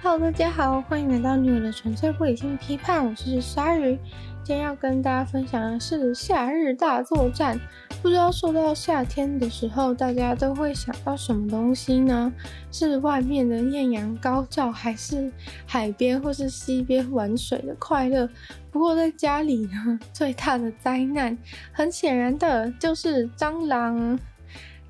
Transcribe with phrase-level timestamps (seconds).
[0.00, 3.98] Hello，大家好，欢迎来到女友的纯粹不理性批判，我是鲨鱼。
[4.44, 7.58] 今天要跟大家分享的是夏日大作战。
[8.00, 12.32] 不知道说到夏天的时候，大家都会想到什么东西呢？
[12.70, 15.32] 是外面的艳阳高照，还是
[15.66, 18.28] 海边或是溪边玩水的快乐？
[18.70, 21.36] 不过在家里呢，最大的灾难，
[21.72, 24.16] 很显然的就是蟑螂。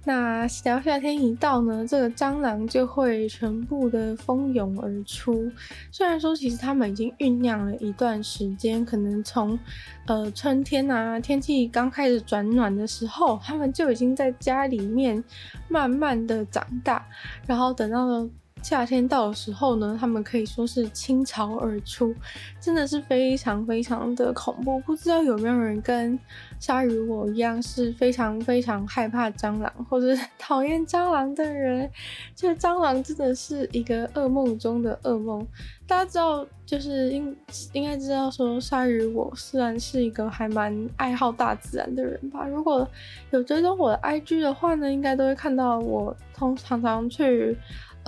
[0.09, 5.53] 那只要夏天一到呢，这个蟑螂就会全部的蜂拥而出。
[5.93, 9.59] 虽然说其实他们已经酝酿了一段时间，可能从
[10.07, 15.23] 呃春天啊，天气刚开始转暖的时候，他们就已经在家里面
[15.69, 17.07] 慢慢的长大，
[17.47, 18.27] 然后等到了。
[18.63, 22.15] 夏天到的时候呢，他们可以说是倾巢而出，
[22.61, 24.79] 真的是非常非常的恐怖。
[24.81, 26.19] 不知道有没有人跟
[26.59, 30.09] 鲨鱼我一样是非常非常害怕蟑螂，或者
[30.39, 31.91] 讨厌蟑螂的人？
[32.35, 35.47] 这蟑螂真的是一个噩梦中的噩梦。
[35.87, 37.35] 大家知道，就是应
[37.73, 42.47] 应该知道说，鲨鱼我虽然是一个还蛮爱好大自然的人吧。
[42.47, 42.87] 如果
[43.31, 47.57] 有追踪我的 IG 的话呢，应该都会看到我通常常去。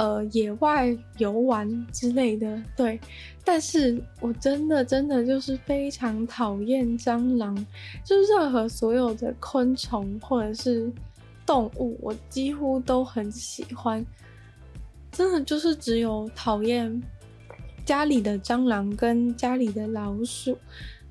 [0.01, 2.99] 呃，野外游玩之类的，对，
[3.45, 7.55] 但是我真的真的就是非常讨厌蟑螂，
[8.03, 10.91] 就是任何所有的昆虫或者是
[11.45, 14.03] 动物，我几乎都很喜欢，
[15.13, 17.03] 真的就是只有讨厌
[17.85, 20.57] 家里的蟑螂跟家里的老鼠。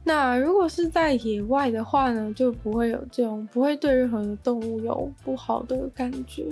[0.03, 6.45] 那如果是在野外的话呢，就不会有这种，不会对任何的动物有不好的感觉。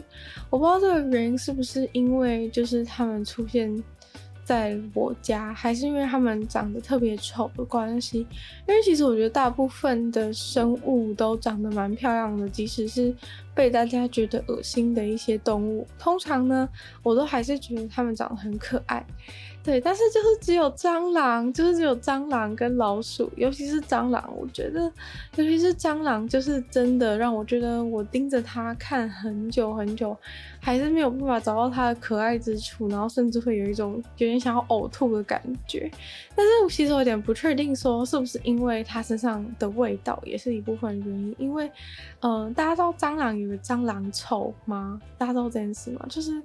[0.50, 3.74] 我不知道这个原因是不是因为就是它们出现
[4.44, 8.20] 在我家，还是因为它们长得特别丑的关系。
[8.68, 13.14] 因为其实我觉得大部分的生物都长得蛮漂亮的，即使是
[13.58, 16.70] 被大家觉得恶心的一些动物，通常呢，
[17.02, 19.04] 我都还是觉得它们长得很可爱。
[19.64, 24.80] 对，但是就是只有蟑螂，就是只有蟑螂跟老鼠，尤其是蟑螂，我觉得，
[25.36, 30.16] 尤其是蟑螂，就是真的让我觉得我盯着它看很久很久，
[30.62, 35.92] 还是没有办法找到它的可爱之处，然后甚至会有一种有点想要呕吐的感觉。
[36.34, 41.70] 但是我其实有点不确定，说是不是因为它身上的味道也是一部分原因，因为，
[42.22, 45.00] 嗯、大家知道蟑螂有蟑螂臭吗？
[45.18, 46.06] 大家知道这件事吗？
[46.10, 46.42] 就是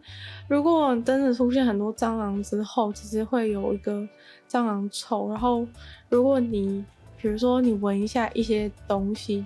[0.46, 4.06] 如果真的出现很多蟑螂之后，其实会有一个
[4.48, 5.66] 蟑螂臭，然后
[6.08, 6.84] 如果你
[7.16, 9.44] 比如说你闻一下一些东西，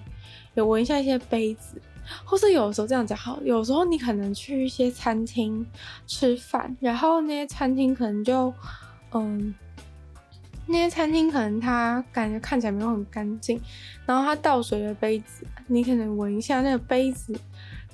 [0.54, 1.80] 有闻一下一些杯子，
[2.24, 5.64] 或是有时候这样讲好，有时候你可能去一些餐厅
[6.06, 8.52] 吃饭，然后那些餐厅可能就
[9.12, 9.54] 嗯，
[10.66, 13.60] 那些餐厅可能它感觉看起来没有很干净，
[14.04, 17.38] 然后它倒水的杯子，你可能闻一下那个杯子。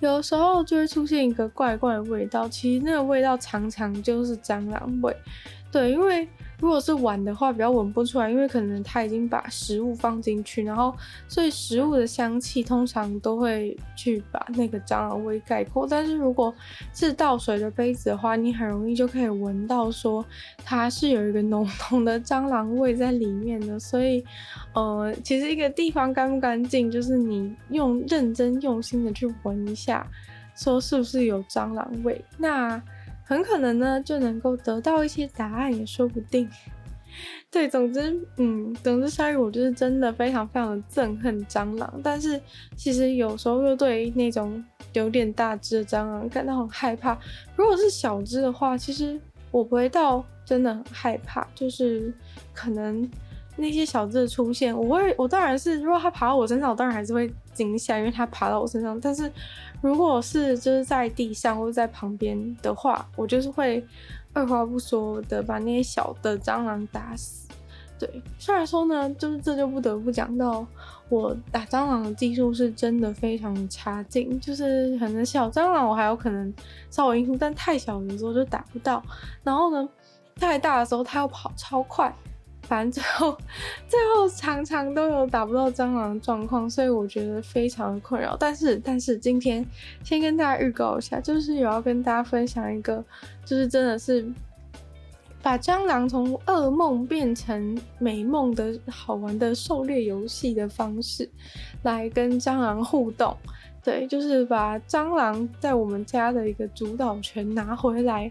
[0.00, 5.16] 有时候就会出现一个怪怪的味道，其实那个味道常常就是蟑螂味。
[5.70, 6.26] 对，因为
[6.62, 10.94] 如果是碗的话，比较闻不出来，因为可能他已经把食物放进去，然后
[11.26, 15.88] 所以食物的香气通常都会去把那个蟑螂味盖过。
[15.90, 16.54] 但是如果
[16.94, 20.24] 是倒水的杯子的话，你很容易就可以闻到说
[20.64, 23.76] 它是有一个浓浓的蟑螂味在里面的。
[23.76, 24.24] 所以，
[24.72, 30.06] 呃，其实一个地方干不干净，就是你用认真用心的去闻一下，
[30.54, 32.24] 说是不是有蟑螂味。
[32.38, 32.80] 那。
[33.32, 36.48] 很可能呢，就能够得到一些答案，也说不定。
[37.50, 42.40] 对，总之，嗯，总之，鲨鱼我就是真的非常非常的憎恨蟑螂，但是
[42.76, 44.62] 其实有时候又对那种
[44.92, 47.18] 有点大只的蟑螂感到很害怕。
[47.56, 49.18] 如果是小只的话，其实
[49.50, 52.12] 我不会到真的很害怕，就是
[52.52, 53.10] 可能。
[53.54, 58.98] 那些小只的出现，我会，我当然是，如果它爬到我身上，我当然还是会惊吓，因为它爬到我身上。
[58.98, 59.30] 但是，
[59.82, 63.84] 如果是就是在地上或者在旁边的话，我就是会
[64.32, 67.48] 二话不说的把那些小的蟑螂打死。
[67.98, 70.66] 对，虽然说呢，就是这就不得不讲到
[71.08, 76.52] 我打蟑螂的技术是真的非常差劲，就是可能小蟑螂我还有可能
[76.90, 79.02] 稍微应付，但太小的时候就打不到。
[79.42, 79.88] 然后呢，
[80.36, 82.12] 太大的时候它要跑超快。
[82.62, 83.36] 反正最后，
[83.88, 88.36] 最后常常都有打不到蟑螂的状况，所以我觉得非常的困扰。
[88.38, 89.64] 但是，但是今天
[90.02, 93.04] 先跟大家预告一下，就是有要跟大家分享一个，
[93.44, 94.24] 就是真的是
[95.42, 101.28] 把蟑螂从噩梦变成美梦的好玩的狩猎游戏的方式，
[101.82, 103.36] 来跟蟑螂互动。
[103.84, 108.30] 对，就是把蟑螂在我们家的一个主导权拿回来。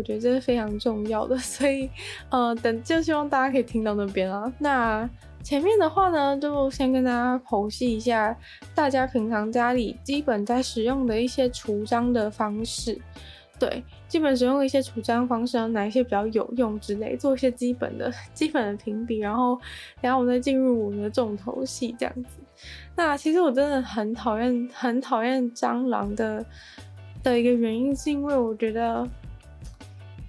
[0.00, 1.90] 我觉得这是非常重要的， 所以，
[2.30, 4.50] 呃，等就希望大家可以听到那边啊。
[4.58, 5.08] 那
[5.42, 8.34] 前面的话呢，就先跟大家剖析一下，
[8.74, 12.98] 大家平常家里基本在使用的一些除蟑的方式。
[13.58, 19.60] 对，基本使用一些除蟑方式，然后哪一些比较有用之类，做一些基本的基本的评比，然后
[20.00, 22.38] 然后我们再进入我们的重头戏这样子。
[22.96, 26.42] 那其实我真的很讨厌很讨厌蟑螂的
[27.22, 29.06] 的一个原因，是因为我觉得，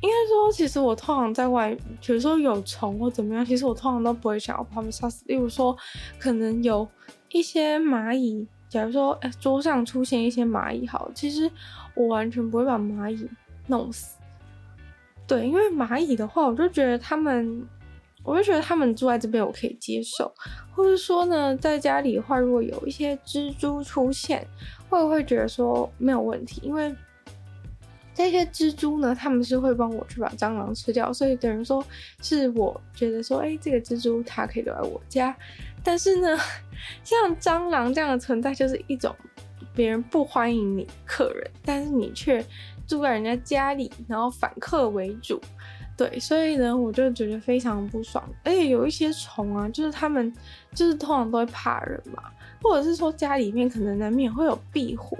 [0.01, 5.24] 应该说，其实我通常在外，比如说有虫或怎么样，其实我通常都不会想要把它们杀死。
[5.27, 5.77] 例如说，
[6.19, 6.88] 可能有
[7.30, 8.48] 一些蚂蚁。
[8.68, 11.51] 假如说，哎，桌上出现一些蚂蚁，好，其实
[11.94, 13.27] 我完全不会把蚂蚁
[13.68, 14.15] 弄死。
[15.27, 17.68] 对，因为蚂蚁的话，我就觉得他们，
[18.24, 20.33] 我就觉得他们住在这边我可以接受，
[20.74, 24.48] 或者说呢，在家里的话，如果有一些蜘蛛出现，
[24.89, 26.62] 会不会觉得说没有问题？
[26.63, 26.95] 因为
[28.23, 31.83] 这些蜘蛛呢，他们是会帮我去把蟑螂吃掉，所以等于说
[32.21, 35.35] 是我觉得说，哎，这个蜘蛛它可以留在我家。
[35.83, 36.38] 但是呢，
[37.03, 39.15] 像蟑螂这样的存在，就是一种
[39.73, 42.45] 别人不欢迎你客人，但是你却
[42.88, 45.41] 住在人家家里，然后反客为主，
[45.97, 48.24] 对，所以呢，我就觉得非常不爽。
[48.44, 50.31] 而且有一些虫啊，就是他们
[50.75, 52.24] 就是通常都会怕人嘛，
[52.62, 55.17] 或者是说家里面可能难免会有壁虎，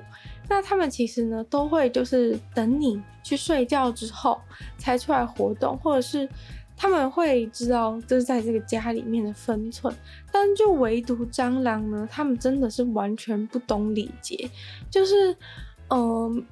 [0.52, 4.40] 那他们其实呢都会就是等你去睡觉之后
[4.78, 6.28] 才出来活动，或者是。
[6.84, 9.94] 他们会知道就是在这个家里面的分寸，
[10.32, 14.50] 但就唯独蟑螂呢，他们真的是完全不懂礼节。
[14.90, 15.36] 就是，
[15.90, 16.44] 嗯、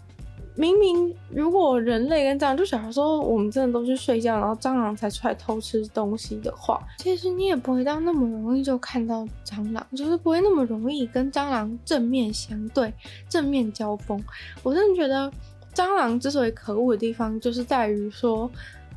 [0.60, 12.94] 明明如果人类跟蟑螂，就假如说我们真的都去睡觉，然后蟑螂才出来偷吃东西的话，其实你也不会到那么容易就看到蟑螂，就是不会那么容易跟蟑螂正面相对、
[13.30, 14.22] 正面交锋。
[14.62, 15.32] 我真的觉得
[15.74, 18.52] 蟑螂之所以可恶的地方，就是在于说。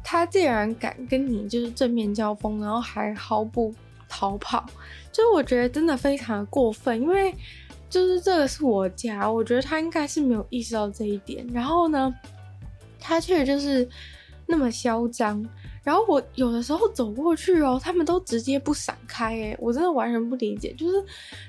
[0.04, 3.72] 他竟然敢跟你就是正面交锋，然后还毫不
[4.08, 4.66] 逃跑，
[5.12, 7.00] 就是我觉得真的非常的过分。
[7.00, 7.32] 因为
[7.92, 11.46] 就是这个是我家，我觉得他应该是没有意识到这一点。
[11.52, 12.10] 然后呢，
[12.98, 13.86] 他却就是
[14.46, 15.46] 那么嚣张。
[15.84, 20.72] 然后我有的时候走过去哦，他们都直接不闪开，诶，我真的完全不理解。
[20.72, 21.04] 就是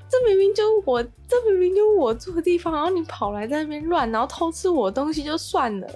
[0.09, 5.87] 这明明就是我，这明明就是我住的地方，然后你跑来在那边乱，然后偷吃我东西就算了。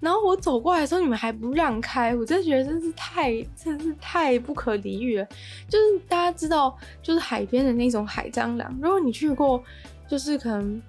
[0.00, 5.26] 然后我走过来的时候，你们还不让开，我真的觉得真是太，真是太不可理喻了。
[5.68, 9.62] 就是大家知道，就是海边的那种海蟑螂，如果你去过，
[10.08, 10.82] 就是可能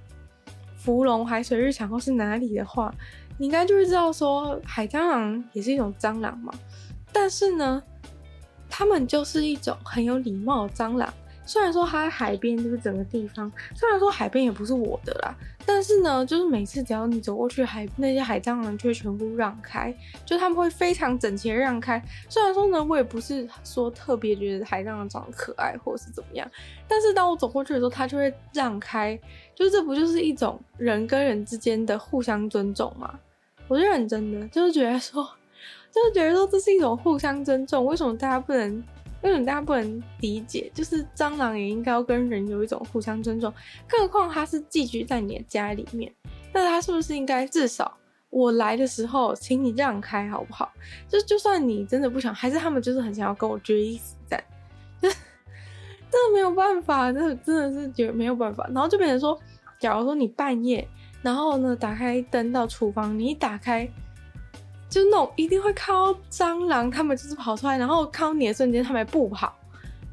[0.78, 2.94] 福隆海水浴场或是哪里的话，
[3.38, 6.54] 你应该就会知道说，海蟑螂也是一种蟑螂嘛。
[7.12, 7.84] 但是呢，
[8.70, 11.14] 它们就是一种很有礼貌的蟑螂。
[11.46, 13.52] 虽然说它在海边，就是整个地方。
[13.76, 15.36] 虽然说海边也不是我的啦，
[15.66, 19.94] 但是呢，就是每次只要你走过去海，那些海蟑螂就会全部让开，
[20.26, 22.02] 就他们会非常整齐的让开。
[22.30, 26.50] 虽然说呢，我也不是说特别觉得海蟑螂长得可爱或是怎么样，
[26.88, 29.20] 但是当我走过去的时候，它就会让开。
[29.54, 33.20] 就是这不就是一种人跟人之间的互相尊重吗？
[33.68, 35.24] 我是认真的，就是觉得说，
[35.92, 37.86] 就是觉得说这是一种互相尊重。
[37.86, 38.84] 为什么大家不能？
[39.22, 40.72] 为什么大家不能理解？
[40.74, 43.54] 就是蟑螂也应该要跟人有一种互相尊重，
[43.88, 46.12] 更何况它是寄居在你的家里面，
[46.54, 47.96] 那它是不是应该至少
[48.30, 50.72] 我来的时候，请你让开好不好？
[51.08, 54.44] 就就算你真的不想，还是他们就是很想要跟我决一死战，
[55.02, 55.10] 就
[56.10, 58.66] 真的没有办法，真的真的是觉得没有办法。
[58.74, 59.40] 然后就变成说，
[59.80, 60.88] 假如说你半夜，
[61.22, 63.88] 然后呢打开灯到厨房，你一打开。
[64.92, 69.52] 就那种一定会看到蟑螂，他们就是跑出来，然后看到你的瞬间，他们不跑，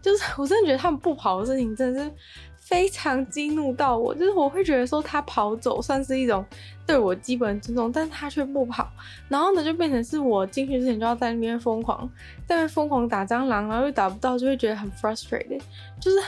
[0.01, 2.11] 就是我真的觉得他们不跑的事情真的是
[2.57, 6.47] 非常激怒到我，就是我会觉得说他跑走算是一种
[6.87, 8.89] 对我基本尊重，但是他却不跑，
[9.29, 12.09] 然后呢就变成是我进去之前就要在那边疯狂，
[12.47, 15.61] 在那边疯狂打蟑螂，然后又打不到，就会觉得很 frustrated，
[16.01, 16.19] 就是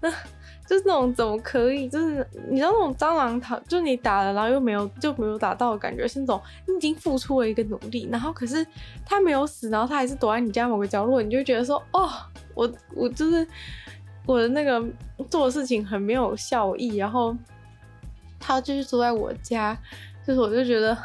[0.00, 0.10] 那。
[0.66, 1.88] 就是那种怎么可以？
[1.88, 8.66] 就是你知道那种蟑螂，它就你打了，然后又没有就没有打到的感觉，是那种你已经付出了一个努力，然后可是
[9.04, 12.10] 它没有死，然后它还是躲在你家某个角落，你就觉得说，哦，
[12.54, 13.46] 我我就是
[14.26, 14.82] 我的那个
[15.28, 17.36] 做的事情很没有效益，然后
[18.40, 19.76] 它继续住在我家，
[20.26, 20.96] 就是我就觉得，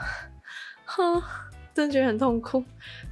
[0.86, 1.22] 哼。
[1.74, 2.64] 真觉得很痛苦，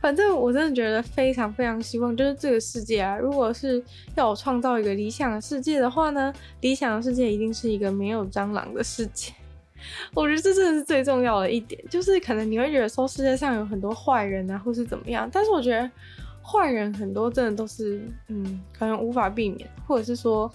[0.05, 3.83] 反正我真的觉得非常非常希望，就是这个世界啊，如果是
[4.13, 6.31] 要我创造一个理想的世界的话呢，
[6.61, 9.33] 理想的世界一定是一个没有蟑螂的世界。
[10.13, 15.89] 我觉得这真的是最重要的一点，就是可能你会觉得说世界上有很多坏人啊，或是怎么样，但是我觉得
[16.43, 20.51] 坏人很多真的都是，嗯，可能无法避免，或者是说。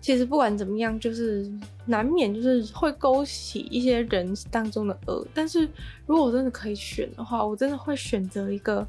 [0.00, 1.50] 其实不管怎么样，就是
[1.86, 5.26] 难免就是会勾起一些人当中的恶。
[5.34, 5.68] 但是
[6.06, 8.86] 如果我真的可以选的话，我真的会选择一个，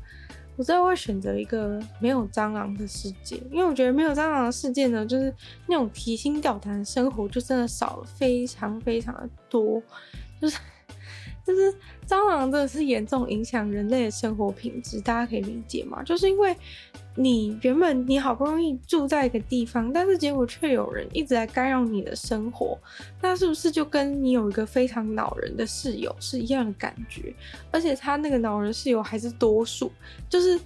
[0.56, 3.42] 我真的会选择一个没有蟑螂的世界。
[3.52, 5.34] 因为我觉得没有蟑螂的世界呢，就是
[5.68, 9.82] 那种提心吊胆的生活就真的少了非常非常的多。
[10.40, 10.58] 就是
[11.46, 11.74] 就是
[12.08, 16.04] 蟑螂真的是严重影响人类的生活品质，大家可以理解吗？
[16.04, 16.56] 就是因为
[17.22, 22.80] 你原本你好不容易住在一个地方，但是结果却有人一直在干扰你的生活，
[23.22, 27.34] 那是不是就跟你有一个非常恼人的室友是一样的感觉？
[27.72, 29.92] 而且他那个恼人室友还是多数，
[30.30, 30.58] 就是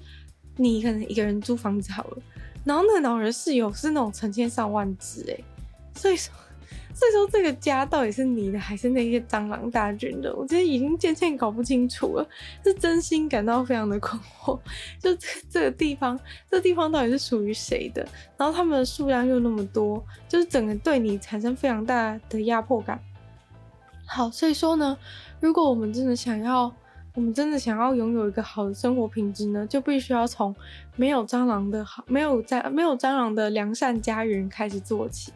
[0.55, 2.17] 你可能一个人租房子好了，
[2.63, 5.37] 然后那个恼人室友是那种成千上万只哎，
[5.95, 6.31] 所以说。
[6.95, 10.33] 所以说，这个家到底是你的还是那些蟑螂大军的？
[10.35, 12.29] 我觉得已经渐渐搞不清楚了，
[12.63, 14.59] 是真心感到非常的困惑。
[14.99, 16.17] 就这这个地方，
[16.51, 18.07] 这地方到底是属于谁的？
[18.37, 22.99] 然后他们的数量又那么多，就是整个对你产生非常大的压迫感。
[24.05, 24.95] 好，所以说呢，
[25.39, 26.71] 如果我们真的想要，
[27.15, 30.55] 我们真的想要拥有一个好的生活品质呢，就必须要从
[30.95, 35.33] 没有蟑螂的好，没有在没有蟑螂的良善家园开始做起。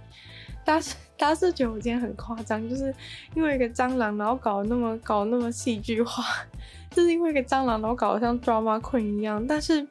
[0.67, 2.93] 大家是大家是觉得我今天很夸张，就是
[3.33, 6.21] 因为一个蟑螂，然后搞得那么搞得那么戏剧化，
[6.91, 9.47] 就是因为一个蟑螂，然后搞得像 drama queen 一样。
[9.47, 9.88] 但是，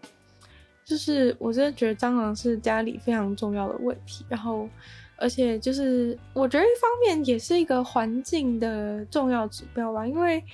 [0.85, 4.27] 就是我真的觉得蟑螂是家里非常重要的问题。
[4.29, 4.69] 然后，
[5.17, 10.07] 而且就是我觉得一方面也是一个环境的重要指标吧。
[10.07, 10.45] 因为，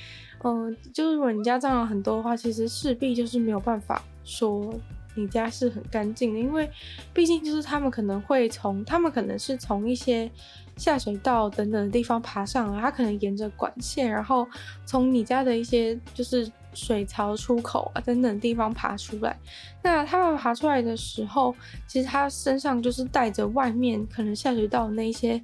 [0.45, 4.73] 嗯、就是如果你家蟑螂很多的话，其实势必就是没有办法说。
[5.15, 6.71] 你家是很干净的，因为
[7.13, 10.31] 毕竟就是他们可能会从，他们可能是从一些
[10.77, 14.49] 下水道等等的地方爬上来，他可能沿着管线，然后
[14.87, 19.39] 从你家的一些就是水槽出口啊等等地方爬出来。
[19.83, 21.55] 那他们爬出来的时候，
[21.87, 25.43] 其实他身上就是带着外面可能下水道那些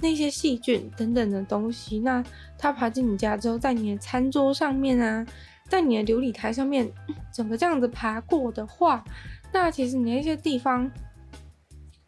[0.00, 1.98] 那些细菌等等的东西。
[1.98, 2.24] 那
[2.56, 5.26] 他爬进你家之后，在你的餐桌上面啊。
[5.70, 6.92] 在你的琉璃台上面，
[7.32, 9.02] 整个这样子爬过的话，
[9.52, 10.90] 那其实你那些地方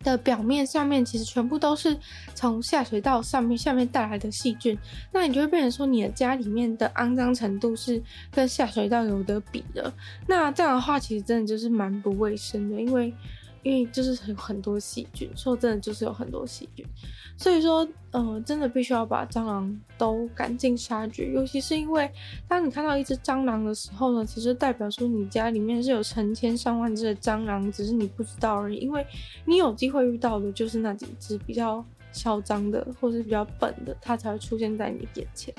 [0.00, 1.96] 的表面上面，其实全部都是
[2.34, 4.76] 从下水道上面下面带来的细菌，
[5.12, 9.90] 那你就会变成说你的家里面的肮脏程度是跟下水道有得比的。
[10.26, 13.14] 那这样的话，其实真的就是蛮不卫生的，因为。
[13.62, 16.84] 因为就是有很多细菌，说真的就是有很多细菌，
[17.36, 21.32] 所以说，呃，真的必须要把蟑螂都赶尽杀绝。
[21.32, 22.10] 尤其是因为，
[22.48, 28.78] 当你看到一只蟑螂的时候呢，其实代表说你家里面是有成千上万只的蟑螂，只是你不知道而已。
[28.78, 29.06] 因为
[29.44, 35.54] 你有机会遇到的就是那几只比较嚣张的，或是比较笨的，它才会出现在你眼前。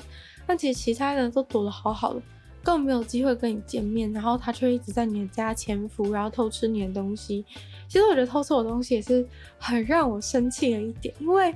[0.46, 2.20] 但其实其他的都躲得好好的。
[2.64, 7.44] 更没有机会跟你见面，然后他却一直在你的家潜伏，然后偷吃你的东西。
[7.86, 9.24] 其实我觉得偷吃我东西也是
[9.58, 11.54] 很让我生气的一点，因为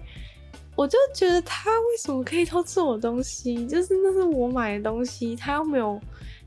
[0.77, 3.67] 我就觉得他为什么可以偷吃我东西？
[3.67, 5.99] 就是那是我买的东西，他又没有，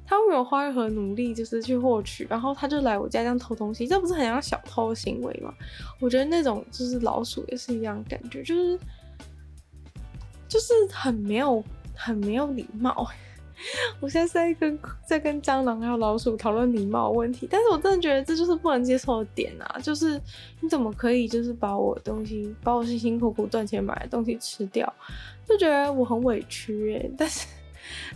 [0.06, 5.54] 他又没有花任何努力就是去获取，然后他就来我家这样偷东西，这不是很像小偷的行为吗？
[6.00, 8.80] 我觉得那种就是老鼠也是一样感觉，就是
[10.48, 11.62] 就是很没有
[11.96, 13.08] 很没有礼貌。
[14.00, 19.80] 我现在在跟在跟蟑螂还有老鼠讨论礼貌问题，但是我真的觉得这就是不能接受的点啊！
[19.82, 20.20] 就是
[20.60, 24.92] 你怎么可以就是把我东西，把我辛辛苦苦赚钱买的东西吃掉，
[25.48, 27.12] 就觉得我很委屈诶。
[27.18, 27.48] 但是，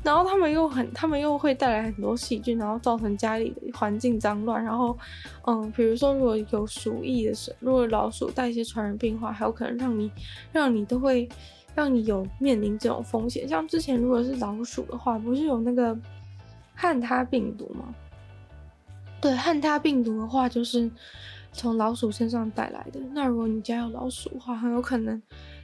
[0.04, 4.64] 然后他们又很，他们又会带来很多细菌，然后造成家里的环境脏乱。
[4.64, 4.98] 然后，
[5.46, 10.12] 嗯，比如说如果有鼠疫的时候，如果老鼠带一些传染病的话，还有可能让你
[10.52, 11.30] 让你都会。
[11.76, 15.96] 让你有面临这种风险，像之前如果是老鼠的话，不是有那个
[16.74, 17.94] 汉他病毒吗？
[19.22, 20.90] 对，汉他病毒的话就是
[21.52, 23.00] 从老鼠身上带来的。
[23.12, 25.22] 那如果你家有老鼠的话，很有可能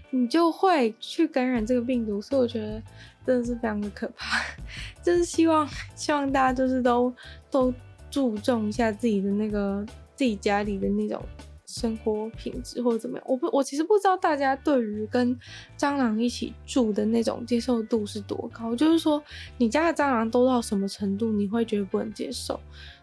[0.10, 2.22] 你就会去感染这个病毒。
[2.22, 2.82] 所以我觉得
[3.25, 4.39] 真的是非常的可怕。
[5.01, 7.13] 就是希望希望大家就是都
[7.50, 7.74] 都
[8.10, 11.24] 注重一下自己的那个自己家里的那种。
[11.71, 15.37] 生活品质或者怎么样，我不，我其实不知道大家对于跟
[15.77, 18.75] 蟑螂一起住的那种接受度是多高。
[18.75, 19.21] 就是说，
[19.57, 22.59] 你家的蟑螂多到什么程度，你会觉得不能接受？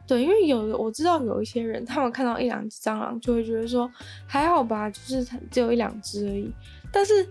[0.07, 3.91] 对，因为有我知道有一些人，他们看到一两只蟑螂就会觉得说
[4.27, 6.53] 还好吧，就是只有一两只而已。
[6.93, 7.27] 但是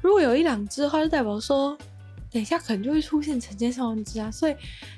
[0.00, 1.78] 如果有一两只的话，就代表说。
[2.32, 4.56] 等一下，可能就会出现成千上万只啊，所以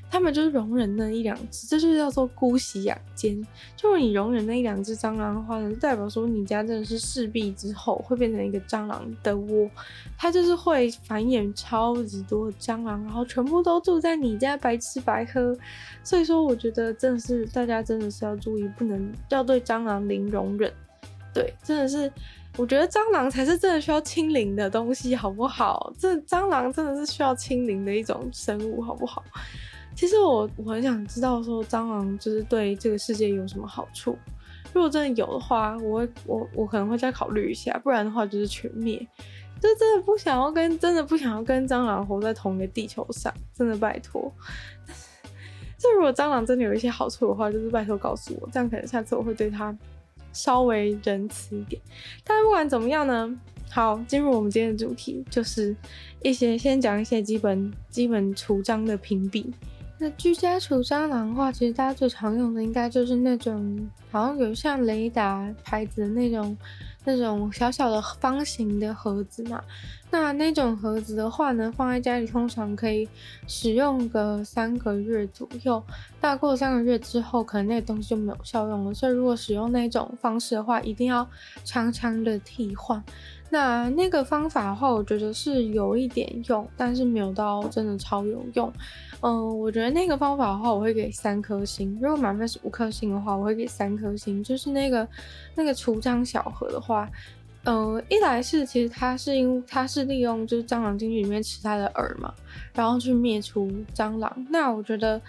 [0.08, 3.44] 他们就是容忍那一两只，这就是叫做姑息养奸。
[3.74, 9.68] 就是你容忍那一两只蟑螂的话呢，就代表说你家真的是势必之后会变成一个蟑螂的窝，
[10.16, 15.56] 它就是会繁衍超级多蟑螂，然后全部都住在你家白吃白喝。
[16.04, 20.72] 所以说，我觉得真的是大家真的是要注意，不能要对蟑螂零容忍。
[21.32, 22.12] 对，真的是。
[22.56, 25.92] 我觉得蟑螂才是真的需要清零的东西，好不好？
[25.98, 29.24] 这蟑螂真的是需要清零的一种生物，好不好？
[29.96, 34.16] 其实我我很想知道说，蟑螂就是对这个世界有什么好处？
[34.72, 39.04] 如果真的有的话，我会我我可能会再考虑一下，不然的话就是全灭。
[39.60, 44.30] 就真的不想要跟真的不想要跟蟑螂活在同一个地球上，真的拜托。
[45.78, 49.74] 就如果蟑螂真的有一些好处的话，就是拜托告诉我，这样可能下次我会对它
[50.34, 51.80] 稍微仁慈一点。
[52.22, 53.34] 但不管怎么样呢，
[53.70, 55.74] 好，进入我们今天的主题，就是
[56.22, 59.50] 一些先讲一些基本基本除蟑的评比。
[59.96, 66.54] 那居家除蟑螂的话，其实大家最常用的应该就是那种好像有像雷达牌子的那种
[67.04, 69.62] 那种小小的方形的盒子嘛。
[70.10, 73.08] 那那种盒子的话呢，放在家里通常可以
[73.48, 75.82] 使用个三个月左右。
[76.20, 78.94] 大过三个月之后，可能那个东西就没有效用了。
[78.94, 81.28] 所以如果使用那种方式的话，一定要
[81.64, 83.02] 常常的替换。
[83.50, 88.72] 那那个方法的话，我觉得是有一点用，但是没有到真的超有用。
[89.20, 91.96] 嗯，我觉得那个方法的话，我会给三颗星。
[92.02, 94.42] 如果满分是五颗星的话，我会给三颗星。
[94.42, 95.06] 就是那个
[95.54, 97.08] 那个除蟑小盒的话，
[97.64, 102.34] 嗯，一来是其实它是因为它是利用就是蟑螂进去里面吃它的饵嘛，
[102.74, 104.46] 然后去灭除蟑螂。
[104.50, 105.20] 那我觉得。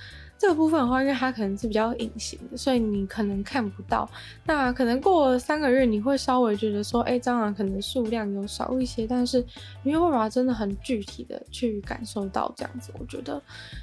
[0.46, 4.08] 这个部分的话，因为它可能是比较隐形的，所以你可能看不到。
[4.46, 9.44] 那可能过了三个月，你会稍微觉得说，哎，蟑螂可能数量有少一些，但是
[9.82, 12.92] 没有办法真的很具体的去感受到这样子。
[13.00, 13.42] 我觉得，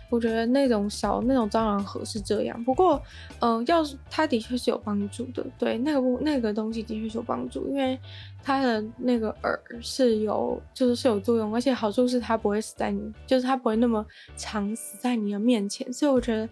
[0.08, 2.62] 我觉得那种小那种蟑螂盒是这样。
[2.62, 3.02] 不过，
[3.40, 7.98] 呃，要是它的确是有帮助的，对，那个那个东西的确是有帮助，因为。
[8.42, 14.04] 它的那个饵是有，就是是有作用，而且好处是它不会死在你，就是它不会那么
[14.36, 16.48] 长死在你的面前，所以我觉得，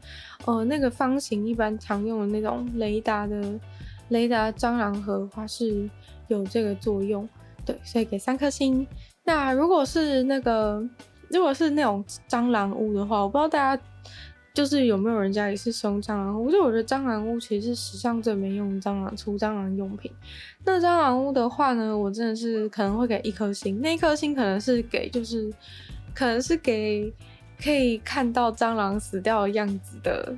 [0.46, 3.58] 呃，那个方形一般常用的那种雷达的
[4.08, 5.90] 雷达蟑螂盒的话是
[6.28, 7.28] 有这个作用，
[7.64, 8.86] 对，所以给三颗星。
[9.24, 10.82] 那如果是那个，
[11.28, 13.82] 如果是那种蟑螂屋的话，我不知道大家。
[14.52, 16.50] 就是有没有人家里是生蟑螂屋？
[16.50, 20.10] 就我觉得蟑螂屋其实是史上最没用的蟑螂除蟑螂用品。
[20.64, 23.80] 那蟑螂屋的话呢，我真的是可能会给一颗星。
[23.80, 25.52] 那一颗星可能是给，就是
[26.12, 27.12] 可能是给
[27.62, 30.36] 可以看到蟑螂死掉的样子的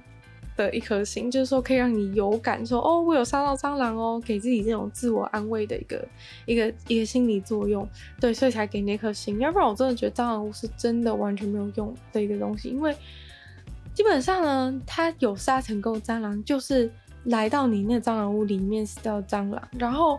[0.59, 6.07] 的一颗星，就是说可以让你有感说哦，我有杀到蟑螂哦，给自己这种自我安慰的一个
[6.45, 7.89] 一个一个心理作用。
[8.21, 9.39] 对，所以才给那颗星。
[9.39, 12.95] 要不然我真的觉得蟑螂屋是真的完全没有用的一个东西，因为。
[13.95, 16.91] 基本上呢，它有杀成功蟑螂，就是
[17.25, 19.63] 来到你那蟑螂屋里面死掉蟑螂。
[19.79, 20.19] 然后，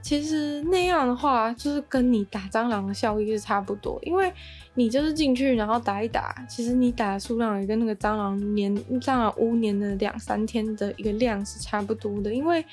[0.00, 4.32] 其实那样的话，就是跟你打蟑螂的效益是差不多，因为
[4.74, 12.64] 你就是进去然后打一打，其实你打的数量也跟那个蟑螂粘蟑螂屋粘了两三天的一个量是差不多的，因为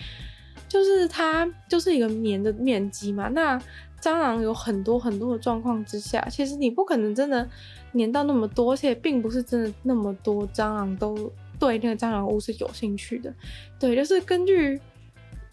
[0.68, 3.28] 就是它就是一个粘的面积嘛。
[3.28, 3.60] 那
[4.02, 7.46] 蟑螂有很多很多的状况之下，其实你不可能真的。
[7.94, 13.34] 粘到那么多，而且并不是真的那么多蟑螂都对那个蟑螂屋是有兴趣的。
[13.80, 14.80] 对，就是根据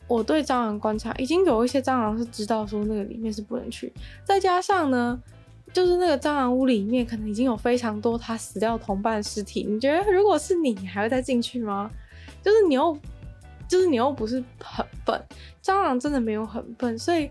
[0.06, 3.92] 我对蟑螂观察，已经有一些蟑螂是知道说那个里面是不能去。
[4.22, 5.20] 再加上呢，
[5.72, 9.64] 就是那个蟑螂屋里面可能已经有非常多它死掉同伴尸体。
[9.64, 11.90] 你觉得如果是你，你还会再进去吗？
[12.42, 12.96] 就是你又，
[13.66, 15.20] 就是你又不是很笨，
[15.62, 17.30] 蟑螂真的没有很笨，所以。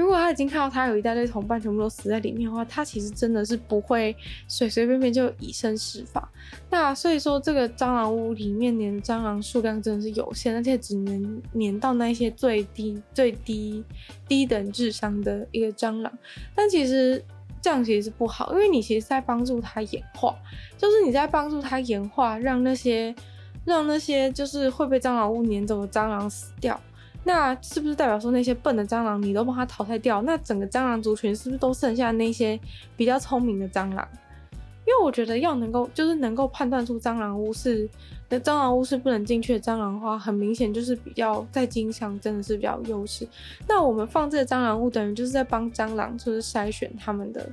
[0.00, 4.16] 如果他已经看到他有一大堆同伴全部都死在里面的话，他其实真的是不会
[4.48, 6.26] 随随便便就以身试法。
[6.70, 13.84] 那所以说，这个蟑螂屋里面粘蟑螂数量真的是有限，而且只能粘到那些最低、最低、
[14.26, 16.10] 低等智商的一个蟑螂。
[16.54, 17.22] 但其实
[17.60, 20.34] 这样其实是不好，因为你其实在帮助它演化，
[20.78, 23.14] 就是你在帮助它演化，让那些
[23.66, 26.80] 让那些就是会被蟑螂屋粘走的蟑螂死掉。
[27.24, 30.22] 那是不是代表说那些笨的蟑螂你都帮它淘汰掉？
[30.22, 32.58] 那整个蟑螂族群是不是都剩下那些
[32.96, 34.08] 比较聪明的蟑螂？
[34.86, 37.88] 因为我觉得要能够就是能够判断出蟑螂屋是
[38.28, 43.28] 那蟑螂屋是不能进去的蟑螂的话，很明显就是比较在基因上真的是比较优势。
[43.68, 47.48] 那我们放这个蟑螂屋等于就是在帮蟑螂就是筛选他们的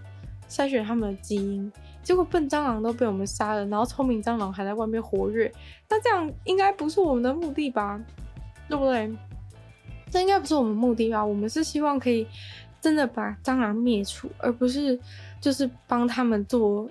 [0.50, 5.52] 筛选他们的基因，结果笨蟑螂都被我们杀了，然后聪明蟑螂还在外面活跃，
[5.90, 8.02] 那这样应该不是我们的目的吧？
[8.70, 9.14] 对不对？
[10.10, 11.26] 这应该不是我们目的吧？
[11.26, 12.26] 我们是希望可以
[12.82, 14.98] 真的把蟑螂灭除，而不是
[15.42, 16.90] 就是帮他们做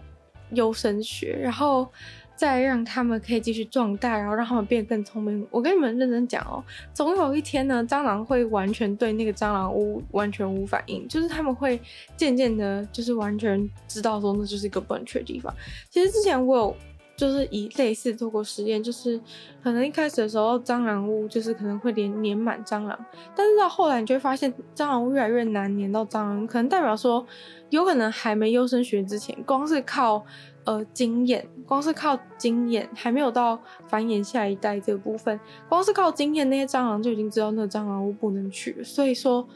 [0.50, 1.88] 优生学，然后
[2.34, 5.46] 再让他们可以继续壮大，然后让他们变得更聪明。
[5.50, 11.80] 我跟你们认真讲哦，总有一天呢，蟑螂会完全对那个蟑螂屋完全无反应，就是他们会
[12.16, 15.54] 渐渐的，就是完全知道说那就是一个不能去的地方。
[15.90, 16.76] 其实之前我有。
[17.16, 19.18] 就是以类似做过实验，就是
[19.62, 27.26] 可能一开始的时候蟑螂屋就是可能会连粘满蟑螂，但是到后来你就会发现蟑螂屋越来越难粘到蟑螂，可能代表说
[27.70, 30.24] 有可能还没优生学之前，光是靠
[30.64, 39.48] 呃经验，光是靠经验还没有到繁衍下一代这个部分，光是靠经验那些蟑螂就已经知道那蟑螂屋不能去，所以说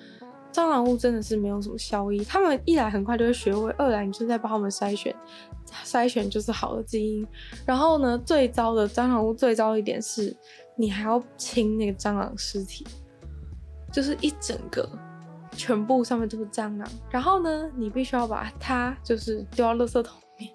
[0.52, 2.24] 蟑螂屋真的是没有什么效益。
[2.24, 5.14] 他们一来很快就会学会，二来你就在帮他们筛选，
[5.84, 7.26] 筛选就是好的基因。
[7.64, 10.36] 然后呢，最糟的蟑螂屋最糟的一点是，
[10.76, 12.86] 你还要清那个蟑螂尸体，
[13.92, 14.88] 就是一整个。
[15.56, 20.54] 全部上面都是蟑螂，然后呢，你必须要把它就是丢到垃圾桶里面。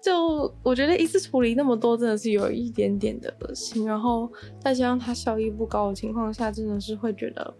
[0.00, 3.86] 就我觉得一次处理那么多，真的是有一点点的恶心。
[3.86, 7.54] 然后再加上它效益不高的情况下，真的是会觉得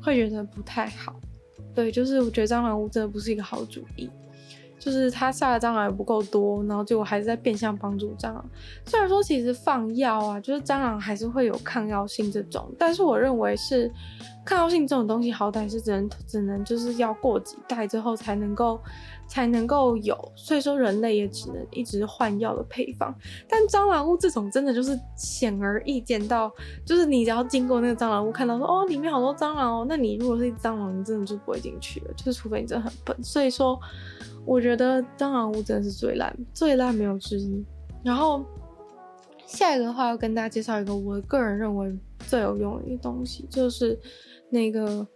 [0.00, 1.14] 会觉得不太好。
[1.74, 4.10] 对，就是我觉得蟑螂屋真的不是一个好主意。
[4.80, 8.50] 就是他下的蟑螂也不够多，然后结果还是在变相帮助蟑螂。
[8.86, 13.90] 虽然说其实放药啊，就是蟑螂还是会有抗药性这种，但是我认为是
[14.44, 18.80] 抗药性这种东西，好歹是只能只能就是要过几代之后才能够
[19.28, 23.14] 才能够有，所以说人类也只能一直换药的配方。
[23.48, 26.50] 但蟑螂屋这种真的就是显而易见到，
[26.84, 33.16] 就是你只要经过那个蟑螂屋，看到说哦里面好多蟑螂哦，那你如果是蟑螂，你真的就不会进去了，就是除非你真的很笨。
[33.22, 33.78] 所以说。
[34.46, 37.62] 我觉得蟑螂屋真的是最烂，最烂没有之一。
[38.02, 38.42] 然后
[39.44, 43.98] 下一个的话，要跟大家介绍一个我个人认为最有用的一个东西，就是
[44.48, 45.06] 那个，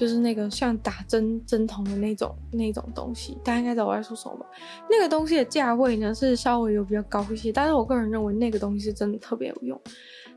[0.00, 3.36] 就是那个像打针针筒的那种那种东西。
[3.44, 4.46] 大家应该知道我在说什么吧？
[4.88, 9.80] 那个东西的价位呢是稍微有比较高一些，但是我个人认为那个东西是真的特别有用。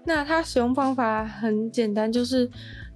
[0.06, 2.50] 那它使用方法很简单，就是。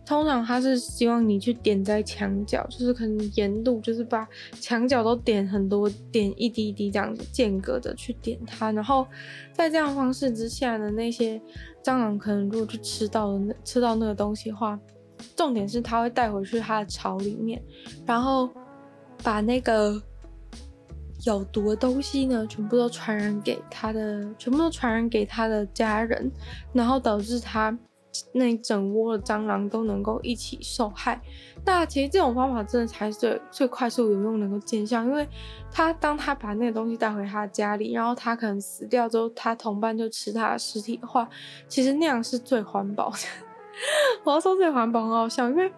[0.06, 9.06] 通常它是希望你去点在墙角，就是可能沿路，就是把墙角都点很多，点一滴一滴这样子间隔的去点它，然后
[9.52, 11.38] 在这样方式之下呢，那些
[11.84, 14.80] 蟑螂可能如果去吃到的那吃到那个东西的话，
[15.36, 17.62] 重点是它会带回去它的巢里面，
[18.06, 18.50] 然后
[19.24, 20.02] 把那个
[21.26, 26.32] 有毒的东西呢，全部都传染给它的，全部都传染给它的家人，
[26.74, 27.78] 然后导致它。
[28.34, 31.22] 那整窝的蟑螂都能够一起受害，
[31.64, 35.04] 那其实这种方法真的才是最最快速有用，能够见效。
[35.04, 35.28] 因为
[35.72, 41.30] 他当他把那个东西带回他家里，然后他可能死掉之后，他同伴就吃他的尸体的话，
[41.68, 43.18] 其实那样是最环保的。
[44.24, 45.72] 我要说最环保很好笑，因为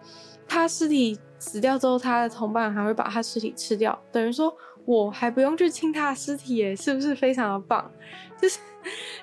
[0.48, 7.90] 他尸体死掉之后，他的同伴还会把他尸体吃掉，等于说我还不用去清他的尸体，耶，是不是非常的棒？
[8.40, 8.58] 就是。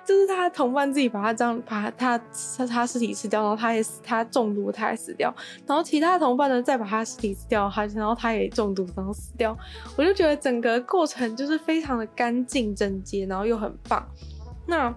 [0.06, 5.34] 就是他的同伴自己把他这样把他他他尸体吃掉，然后他也死，他中毒，他也死掉，
[5.66, 9.58] 然后其他的同伴呢再把他尸体吃掉，他然后他也中毒，然后死掉。
[9.98, 14.08] 我就觉得整个过程就是非常的干净整洁，然后又很棒。
[14.68, 14.94] 那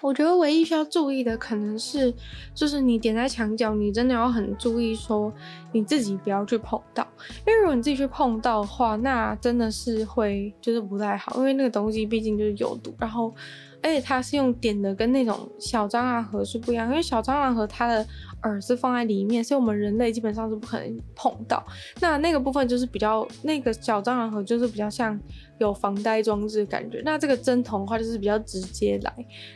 [0.00, 2.12] 我觉得唯一需要注意的可能是，
[2.54, 5.32] 就是你点在墙角，你真的要很注意说
[5.72, 7.06] 你自己不要去碰到，
[7.46, 13.34] 因为如果你自己去碰到的话，那真的是会就是不太好，因为那个东西毕竟就是有毒，然后。
[13.80, 18.04] 而且它是用点的，跟那种小蟑螂盒是不一样，因为小蟑螂盒它的
[18.42, 21.64] 耳是放在里面，所以我们人类基本上是不可能碰到。
[22.00, 25.18] 那那个部分就是比较，那个小蟑螂盒就是比较像
[25.58, 27.02] 有防呆装置的感觉。
[27.04, 29.12] 那这个针筒的话就是比较直接来。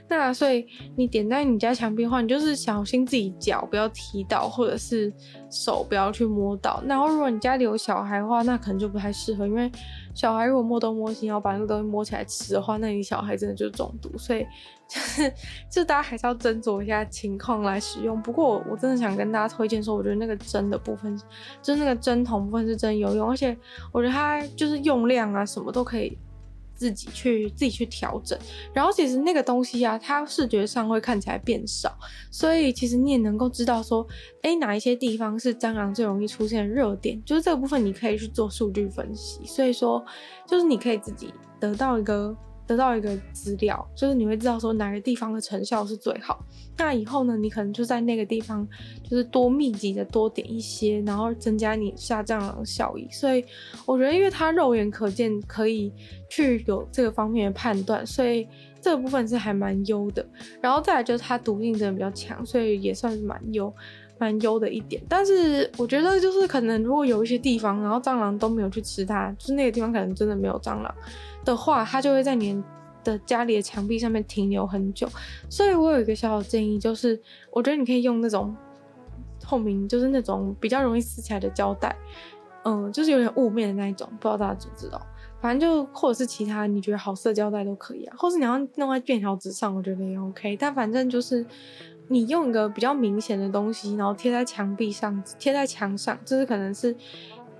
[0.09, 0.67] 那所以
[0.97, 5.13] 你点在你家墙壁的话，你就是小心自己脚不要踢到，或者是
[5.51, 6.83] 手不要去摸到。
[6.87, 9.71] 然后如果你家里有小孩的话，那可能就不太适合，因为。
[10.15, 14.47] 小孩如果摸东摸西，然后把那个东西摸起来吃的话，那你小孩真的就中毒，所以
[14.95, 15.33] 就是
[15.71, 18.21] 就大家还是要斟酌一下情况来使用。
[18.21, 21.19] 不过我真的想跟大家推荐说，我觉得那个针的部分，
[21.63, 23.57] 就是那个针筒部分是真有用，而且
[23.91, 26.19] 我觉得它就是用量啊什么都可以。
[26.75, 28.37] 自己去自己去调整，
[28.73, 31.97] 然后其实那个东西啊，它视觉上会看起来变少，
[32.29, 34.05] 所以其实你也能够知道说，
[34.43, 40.05] 哎，哪一些地方是蟑螂最容易出现的热点，就是这个部分你可以去做数据分析，所以说
[40.45, 42.37] 就是你可以自己得到一个。
[42.67, 46.45] 得到一个资料，就是你会知道说哪个地方的成效是最好。
[46.79, 48.67] 那以后呢，你可能就在那个地方，
[49.03, 53.07] 就是多密集的多点一些，然后增加你下蟑螂的效益。
[53.11, 53.45] 所以
[53.85, 55.93] 我觉得，因为它肉眼可见，可以
[56.31, 58.49] 去有这个方面的判断，所以
[58.81, 60.25] 这个部分是还蛮优的。
[60.61, 63.73] 然后再来就是它毒性真的比较强，所以也算是蛮优
[64.19, 65.01] 蛮优的一点。
[65.09, 70.93] 但是我觉得就是可能如果有一些地方，然后蟑螂都没有去吃它，就是那个地方可能真的没有蟑螂。
[71.45, 72.63] 的话，它就会在你
[73.05, 75.09] 的家里的墙壁上面停留很久。
[75.49, 78.55] 所以我有一个小小建议，就是我觉得你可以用那种
[79.41, 81.95] 透明，就是那种比较容易撕起来的胶带，
[82.65, 85.01] 嗯，就是有点雾面的那一种，不知道大家知不知道？
[85.41, 90.57] 反正就或者是其他你觉得好色胶带都可以啊，或是你要弄在便条纸上，我觉得也 OK。
[90.57, 91.45] 但反正就是
[92.07, 96.95] 你用一个比较明显的东西，然后贴在墙壁上，贴在墙上，就是可能是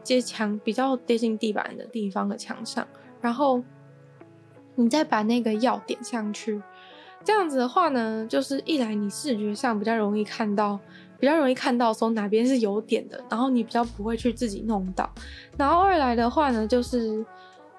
[0.05, 2.87] 接墙比较贴近地板的地方的墙上。
[3.23, 3.63] 然后
[4.75, 6.61] 你再把那个药点上去，
[7.25, 10.79] 这样子的话呢，就是一来你视觉上比较容易看到，
[11.19, 15.11] 比较容易看到说哪边是有点的，然后你比较不会去自己弄到。
[15.57, 17.25] 然后二来的话呢，就是。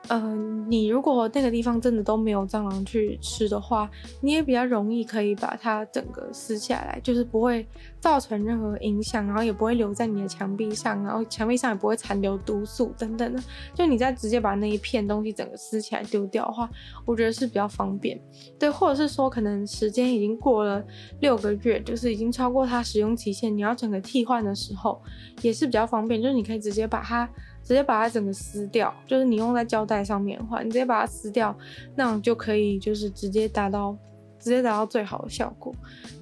[0.10, 3.89] 嗯、呃，你如果那个地方真的都没有蟑螂去吃的话，
[4.22, 7.66] 你也比较容易可以把它整个撕下来，就是不会
[8.00, 13.42] 造成任何影响，然后也不会留在你的墙壁上，然后墙壁上也不会残留毒素等等的。
[13.74, 16.70] 就你再直接把那一片东西整个撕起来丢掉的话，
[17.06, 18.20] 我觉得是比较方便。
[18.60, 20.84] 对，或者是说可能时间已经过了
[21.22, 25.02] 六个月，就是已经超过它使用期限，你要整个替换的时候
[25.42, 27.30] 也是比较方便，就是你可以直接把它。
[27.63, 31.56] 直接把它整个撕掉，就是你用在胶带上面的话，你直接把它撕掉，
[31.95, 33.97] 那样就可以就是直接达到
[34.38, 35.73] 直接达到最好的效果。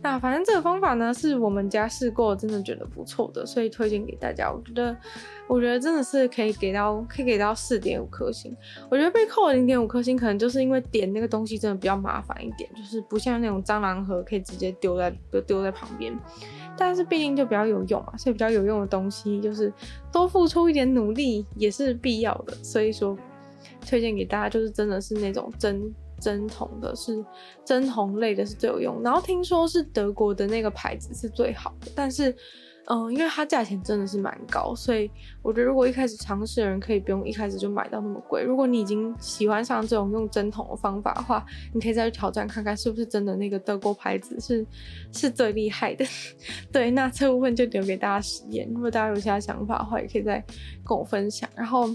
[0.03, 4.51] 那反正这个方法呢，是我们家试过，真的觉得不错的，所以推荐给大家。
[4.51, 4.95] 我觉得，
[5.47, 8.55] 我觉得真的是可以给到可以给到四点五颗星。
[8.89, 15.11] 我觉得被扣了零点五颗星，可能就是因为点那个东西真的比较麻烦一点，就是不像那种蟑螂盒可以直接丢在
[15.47, 16.13] 丢在旁边。
[16.77, 19.71] 但是毕竟就比较有用嘛，所以比较有用的东西就是
[20.11, 22.53] 多付出一点努力也是必要的。
[22.63, 23.17] 所以说，
[23.87, 27.23] 推荐给大家就是真的是那种针针筒的，是
[27.65, 29.01] 针筒类的是最有用。
[29.03, 32.35] 然后听说是德国的那个牌子是最好的，但是。
[32.87, 35.09] 嗯，因为它价钱真的是蛮高，所以
[35.41, 38.43] 我觉得如果一开始尝试的人可以不用一开始就买到那么贵。
[38.43, 44.65] 如果你已经喜欢上这种用针筒的方法的话，你可以再去挑战看看是不是真的那个德国牌子是
[45.13, 46.03] 是最厉害的。
[46.73, 48.67] 对，那这部分就留给大家实验。
[48.73, 50.43] 如果大家有其他想法的话，也可以再
[50.83, 51.47] 跟我分享。
[51.55, 51.87] 然后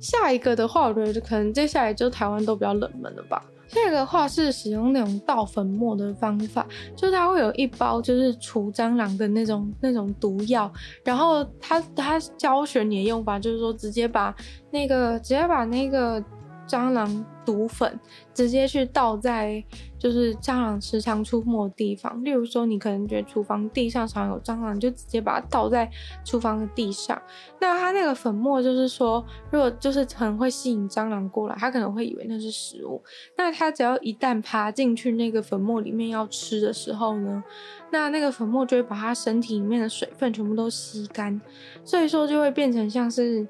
[0.00, 3.42] 下一个的话，我觉得可能接下来就台湾都比较冷门了吧。
[3.68, 10.72] 这个话是使用那种倒粉末的方法，就是它会有一包就是除蟑螂的那种那种毒药，
[11.04, 14.34] 然后它它教学你的用法就是说直接把
[14.70, 16.22] 那个直接把那个。
[16.68, 17.98] 蟑螂毒粉
[18.34, 19.64] 直接去倒在
[19.98, 25.90] 就是蟑螂时常出没的地方，例如说你可能觉得厨房地上常有蟑螂，就直接把它倒在
[26.24, 27.20] 厨房的地上。
[27.58, 33.02] 那它那个粉末就是说，如果就是很会吸引蟑螂过来，它可能会以为那是食物。
[33.36, 37.42] 那它只要一旦爬进去那个粉末里面要吃的时候呢，
[37.90, 41.40] 那那个粉末就会把它身体里面的水分全部都吸干，
[41.82, 43.46] 所以说就会变成像是。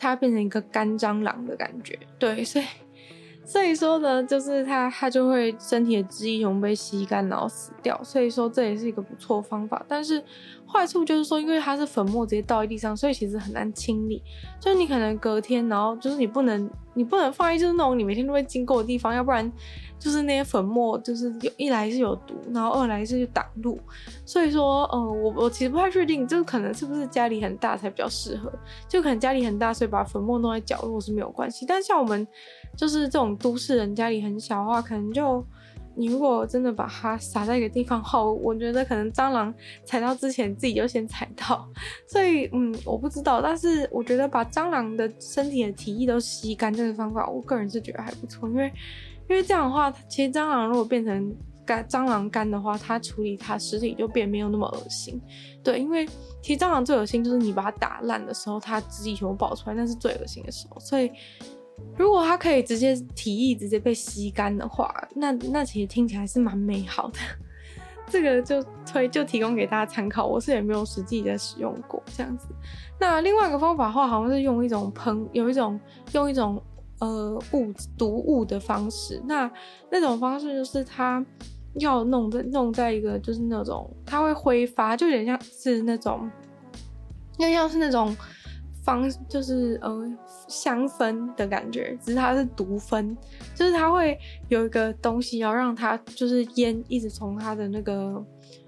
[0.00, 2.64] 它变成一个干蟑螂的感觉，对，所以
[3.44, 8.02] 所以说呢，就是它它就会身体的汁液全部被吸干，然后死掉。
[8.02, 10.22] 所以说这也是一个不错方法，但是
[10.72, 14.22] 坏处就是说，因为它是粉末直接倒在地上，所以其实很难清理。
[14.60, 19.50] 就是你可能隔天，然后就是你不能你不能放在就是那种你每天都会经过的地方，要不然。
[19.98, 23.78] 就是那些粉末，就是有一来是有毒，然后二来是挡路，
[24.24, 28.50] 所以说，嗯、呃，我我其实不太确定，就是可能是不是家里很大才比较适合，
[28.88, 31.66] 就可能家里很大，所以把粉末弄在角落是没有关系。
[31.68, 32.26] 但像我们
[32.78, 35.44] 就是这种都市人，家里很小的话，可能就
[35.94, 39.52] 你如果真的把它撒在一个地方后，我觉得可能蟑螂
[39.84, 41.68] 踩到之前自己就先踩到，
[42.08, 48.72] 所以嗯，我不知道，但是我觉得把蟑螂的身体的体液都吸干这个方法，我个人是觉得还不错，因为。
[49.28, 51.32] 因为这样的话，其实蟑螂如果变成
[51.64, 55.22] 干蟑螂干的话，它处理它尸体就变没有那么恶心。
[55.62, 56.04] 对，因为
[56.42, 60.80] 其实蟑螂最恶心就是你把它打烂的时候，它自己全部爆出来，那是最恶心的时候。
[60.80, 61.12] 所以
[61.96, 67.18] 如果它可以直接体液直接被吸干的话，那那其实听起来是蛮美好的。
[68.08, 72.48] 这个就推就提供给大家参考，我是也没有实际的使用过这样子。
[72.98, 75.78] 那另外一个方法的话，好像是用一种喷，有一种
[76.12, 76.62] 用一种。
[77.02, 79.50] 呃，物毒物的方式，那
[79.90, 81.24] 那种方式就是它
[81.76, 86.30] 要弄在弄在一个就是那种它会挥发，就有点像是那种，
[87.38, 88.14] 因为像是那种
[88.82, 90.04] 方就是呃
[90.48, 93.16] 香氛的感觉，只是它是毒氛，
[93.54, 98.24] 就是它会有一个东西要让它就是烟一直从它的那个。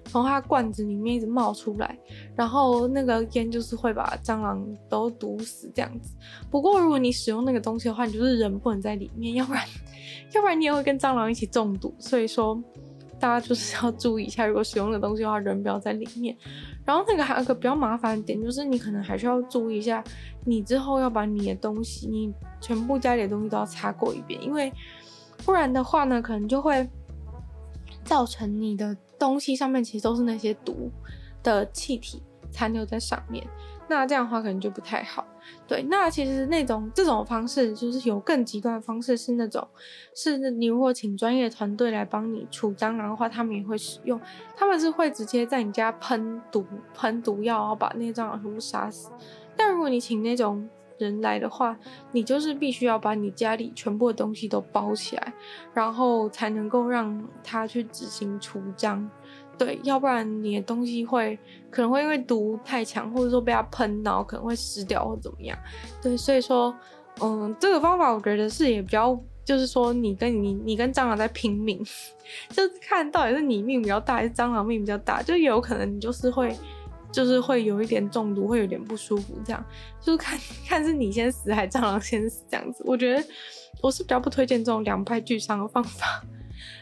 [0.06, 1.98] 从它罐子里面一直冒出来，
[2.36, 6.14] 然后那个烟就是会把蟑螂都毒死这样子。
[6.50, 9.64] 不过如果你使用那个东西的话，你就是人不能在里面，要不然，
[10.34, 11.94] 要不然你也会跟蟑螂一起中毒。
[11.98, 12.62] 所以说，
[13.18, 16.36] 大家就是要注意一下，如果使用那个东西的话，人不要在里面。
[16.84, 20.02] 然后那个还有个比较麻烦的点，就是你可能还是要注意一下，
[20.44, 24.72] 你之后要把你的东西，你全部家里的东西都要擦过一遍，因为
[25.44, 26.88] 不然的话呢，可能就会
[28.04, 28.96] 造成你的。
[29.22, 30.90] 东西上面其实都是那些毒
[31.44, 33.46] 的气体残留在上面，
[33.92, 35.24] 那这样的话可能就不太好。
[35.66, 39.66] 对，那其实那种这种方式就是有更极端的方式，是那种
[40.14, 44.20] 是你如果请专业团队来帮你除蟑螂的话，他们也会使用，
[44.56, 49.10] 他们是会直接在你家喷毒喷毒药，然后把那些蟑螂全部杀死。
[49.56, 51.76] 但如果你请那种人来的话，
[52.12, 55.32] 你就是必须要把你家里全部的东西都包起来，
[55.74, 59.06] 然后才能够让他去执行除蟑。
[59.58, 61.38] 对，要不然你的东西会
[61.70, 65.56] 可能会因为毒太强，或者说被它喷然后，可能会湿掉或怎么样。
[66.02, 66.74] 对，所以说，
[67.20, 71.78] 嗯，这个方法我觉得是也比较，就是说你跟你你跟蟑螂在拼命，
[72.50, 76.56] 就是看到底是你命比较大，还是蟑螂命比较大，就有可能你就是会，
[77.12, 79.64] 就是会有一点中毒，会有点不舒服，这样
[80.00, 82.82] 就是看看是你先死还是蟑螂先死这样子。
[82.86, 83.24] 我觉得
[83.80, 86.24] 我是比较不推荐这种两败俱伤的方法。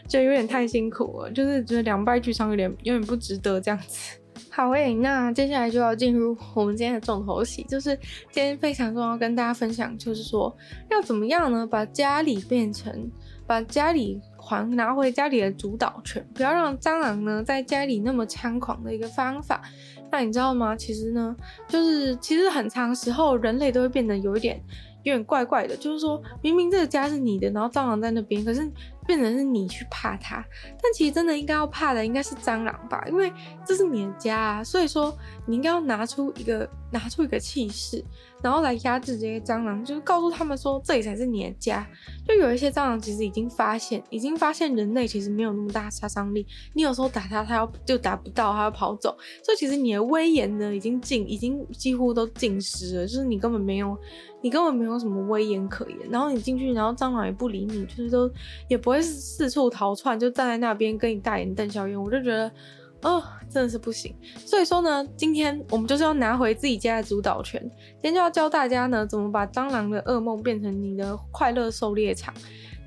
[0.07, 4.17] 就有点太辛苦了，就是觉得两败俱伤，有点有点不值得这样子。
[4.49, 7.95] 好诶、那接下来就要进入我们今天的重头戏，就是
[8.31, 10.53] 今天非常重要跟大家分享，就是说
[10.89, 11.65] 要怎么样呢？
[11.65, 13.09] 把家里变成，
[13.47, 19.61] 把家里还拿回家里的主导权，不要让蟑螂呢在家里那么猖狂的一个方法。
[20.11, 20.75] 那你知道吗？
[20.75, 21.33] 其实呢，
[21.69, 24.61] 就是其实很长时候人类都会变得有一点。
[25.03, 28.69] 有点怪怪的，就是说明明这个家是你的，然后蟑螂在那边，可是
[29.05, 30.43] 变成是你去怕它，
[30.81, 33.31] 但其实真的应该要怕的应该是蟑螂吧，因为
[33.65, 35.15] 这是你的家啊，所以说
[35.47, 38.03] 你应该要拿出一个拿出一个气势。
[38.43, 41.87] 然后来压制这些蟑螂，就是告诉他们说，这里才是你的家。
[42.27, 46.43] 就有一些蟑螂其实已经发现，已经发现人类其实没有那么大杀伤力。
[46.73, 49.15] 你有时候打它，它要就打不到，它要跑走。
[49.43, 53.05] 所以其实你的威严呢，已经尽，已经几乎都尽失了。
[53.05, 53.95] 就是你根本没有，
[54.41, 55.97] 你根本没有什么威严可言。
[56.09, 58.29] 然后你进去，然后蟑螂也不理你，就是都
[58.67, 62.01] 也不会四处逃窜，就站在那边跟你大眼瞪小眼。
[62.01, 62.51] 我就觉得。
[63.03, 64.13] 哦，真的是不行。
[64.45, 67.59] 所以说呢，今天我们就是要拿回自己家的主导权。
[67.93, 72.31] 今天就要教大家呢，怎么把蟑螂的噩梦变成你的快乐狩猎场。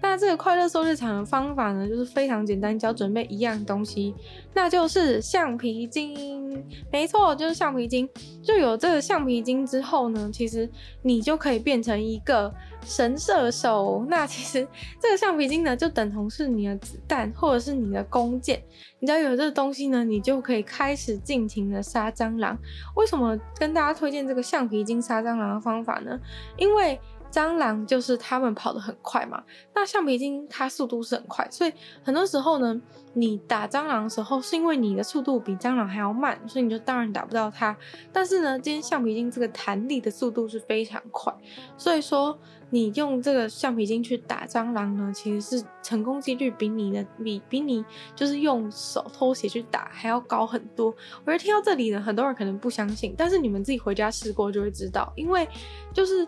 [0.06, 4.14] 那这个快乐狩猎场的方法呢，就是非常简单，只要准备一样东西，
[4.52, 6.62] 那就是橡皮筋。
[6.92, 8.08] 没错，就是橡皮筋。
[8.42, 10.68] 就有这个橡皮筋之后呢，其实
[11.00, 12.52] 你就可以变成一个
[12.84, 14.04] 神射手。
[14.08, 14.68] 那其实
[15.00, 18.62] 这个橡皮筋呢，就等同是你的子弹或者是你的弓箭。
[19.00, 22.56] 你只要有这个东西呢，你就可以开始尽情的杀蟑螂。
[22.94, 26.20] 为什么跟大家推荐这个橡皮筋杀蟑螂的方法呢？
[26.56, 27.00] 因为
[27.34, 29.42] 蟑螂就是它们跑得很快嘛，
[29.74, 31.72] 那橡皮筋它速度是很快，所以
[32.04, 32.80] 很多时候呢，
[33.14, 37.76] 你打蟑螂的时候是因为你的速度比蟑螂还要慢，所以你就当然打不到它。
[38.12, 41.34] 但是呢，今天橡皮筋这个弹力的速度是非常快，
[41.76, 42.38] 所以说
[42.70, 50.94] 你用这个橡皮筋去打蟑螂呢，其实是成功几率比你的比比你就是用手拖鞋去打还要高很多。
[51.24, 55.48] 我觉得听到这里呢，很多人可能不相信，但是你们自己回家试过就会知道，因为
[55.92, 56.24] 就是。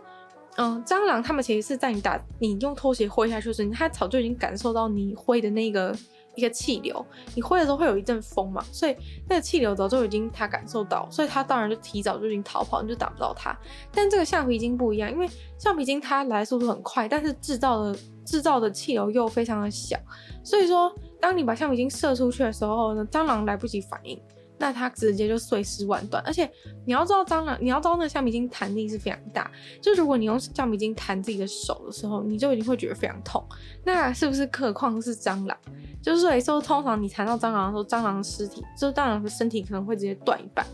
[0.56, 5.94] 嗯，蟑螂它们其实是在你打你用拖鞋挥下去的时候，它早就已经感受到你挥的那个
[6.34, 8.96] 一个气流，你挥的时候会有一阵风嘛，所以
[9.28, 13.54] 那个气流早就已经它感受到，所以它当然就提早就已经逃跑，你就打不到它。
[13.92, 19.98] 但这个橡皮筋不一样，因为橡皮筋它来速度很快，但是制造的制造的气流又非常的小，
[20.42, 20.90] 所以说
[21.20, 24.18] 当你把橡皮筋射出去的时候呢，蟑螂来不及反应。
[24.58, 26.50] 那它直接就碎尸万段，而且
[26.84, 33.44] 你要知道蟑螂，你要知道那个橡皮筋弹力是非常大，就如果你用橡皮筋弹自己的手的时候，你就已经会觉得非常痛。
[33.84, 35.56] 那是不是何况是蟑螂？
[36.02, 40.64] 就是说，说通常你弹到蟑螂的时候，蟑螂的尸体，就是蟑螂的身体可能会直接断一半。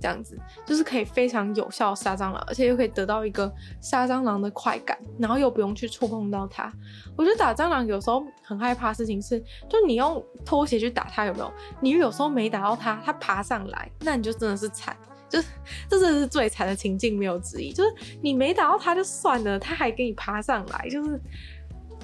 [0.00, 6.72] 这样子就是可以非常有效杀蟑螂，而且又可以得到一个杀蟑螂的快感，然后又不用去触碰到它。
[7.16, 11.52] 我觉得打蟑螂有时候很害怕的事情是，就你用拖鞋去打它，有没有？
[11.80, 14.96] 你有时候没打到它，它爬上来，那你就真的是惨，
[15.28, 15.48] 就是
[15.88, 17.70] 这真的是最惨的情境，没有之一。
[17.70, 17.90] 就是
[18.22, 21.20] 你没打到它就算了，它还给你爬上来，就是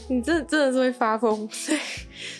[0.08, 1.48] 你真的真的是会发疯。
[1.50, 1.78] 所以，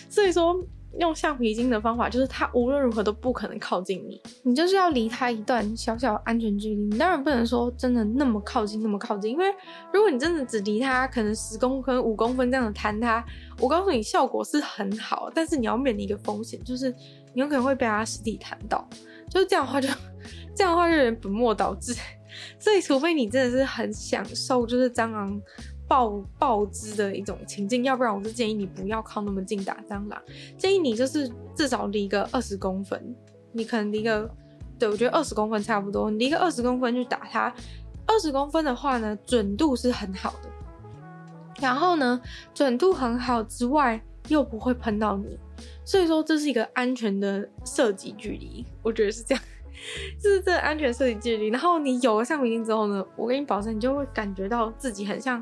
[0.09, 0.63] 所以说。
[0.99, 6.75] 用橡皮筋的方法，就是它无论如何都不可能靠近你，你就是要离它一段小小安全距离。
[6.75, 9.45] 你当然不能说真的那么靠近，那么靠近，因为
[9.93, 13.23] 如果你真的只离它可能十公分、五公分这样子弹它，
[13.59, 16.89] 我告诉你效果是很好，但是你要面临一个风险，就是
[17.33, 18.87] 你有可能会被它实体弹到，
[19.29, 19.87] 就是这样的话就
[20.55, 21.95] 这样的话就有点本末倒置。
[22.59, 25.41] 所以除非你真的是很享受，就是蟑螂。
[25.87, 30.21] 爆爆汁的一种情境，要不然我是建议你不要靠那么近打蟑螂，
[30.57, 33.15] 建议你就是至少离个二十公分，
[33.53, 34.29] 你可能离个，
[34.77, 37.53] 对，我觉得二十公分差不多，你离个二十公分去打它，
[38.05, 40.49] 二十公分的话呢，准度是很好的，
[41.61, 42.19] 然后呢，
[42.53, 45.39] 准度很好之外又不会喷到你，
[45.85, 49.43] 所以说这是一个安全的射击距离，我觉得是这样，
[50.21, 55.41] 就是这安全射击距离，然后你有了橡皮筋之后呢，我跟你保证，你就会感觉到自己很像。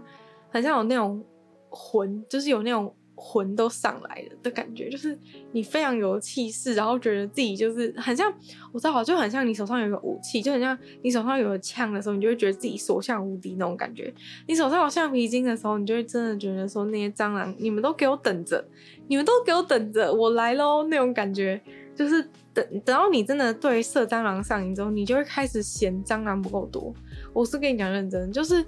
[0.56, 1.22] 很像有那种
[1.70, 5.20] 魂，就是有那种魂都上来了的感觉，就是
[5.52, 8.34] 你非常有气势，然后觉得自己就是很像，
[8.72, 14.14] 我知道，就很像你手上有个武器，就很像你手上有个枪的时候，你就会觉得自己所向无敌那种感觉。
[14.48, 18.66] 你手上有橡皮筋的时候，你就会真的觉得说那些蟑螂，你们都给我等着，
[19.10, 21.62] 你们都给我等着，我来喽那种感觉。
[21.94, 22.22] 就是
[22.54, 26.94] 等等到你真的对射蟑螂上瘾之后，你就会开始嫌蟑螂不够多。
[27.34, 28.66] 我是跟你讲认真，就是。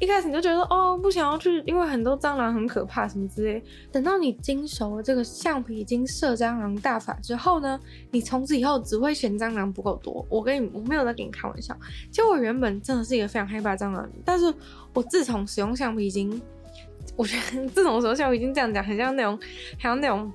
[0.00, 3.62] 一开始你就觉得哦，不想要去，因为很多蟑螂很可怕什么之类。
[3.92, 7.78] 等到你经熟了这个橡皮筋射蟑螂大法之后呢，
[8.10, 10.26] 你从此以后只会嫌蟑螂不够多。
[10.28, 11.74] 我跟你，我没有在跟你开玩笑。
[12.10, 14.52] 其实我原本真的是一个非常害怕蟑螂，但是
[14.92, 16.42] 我自从使用橡皮筋，
[17.16, 19.38] 我觉得自从使用橡皮筋这样讲，很像那种，
[19.72, 20.30] 很像那种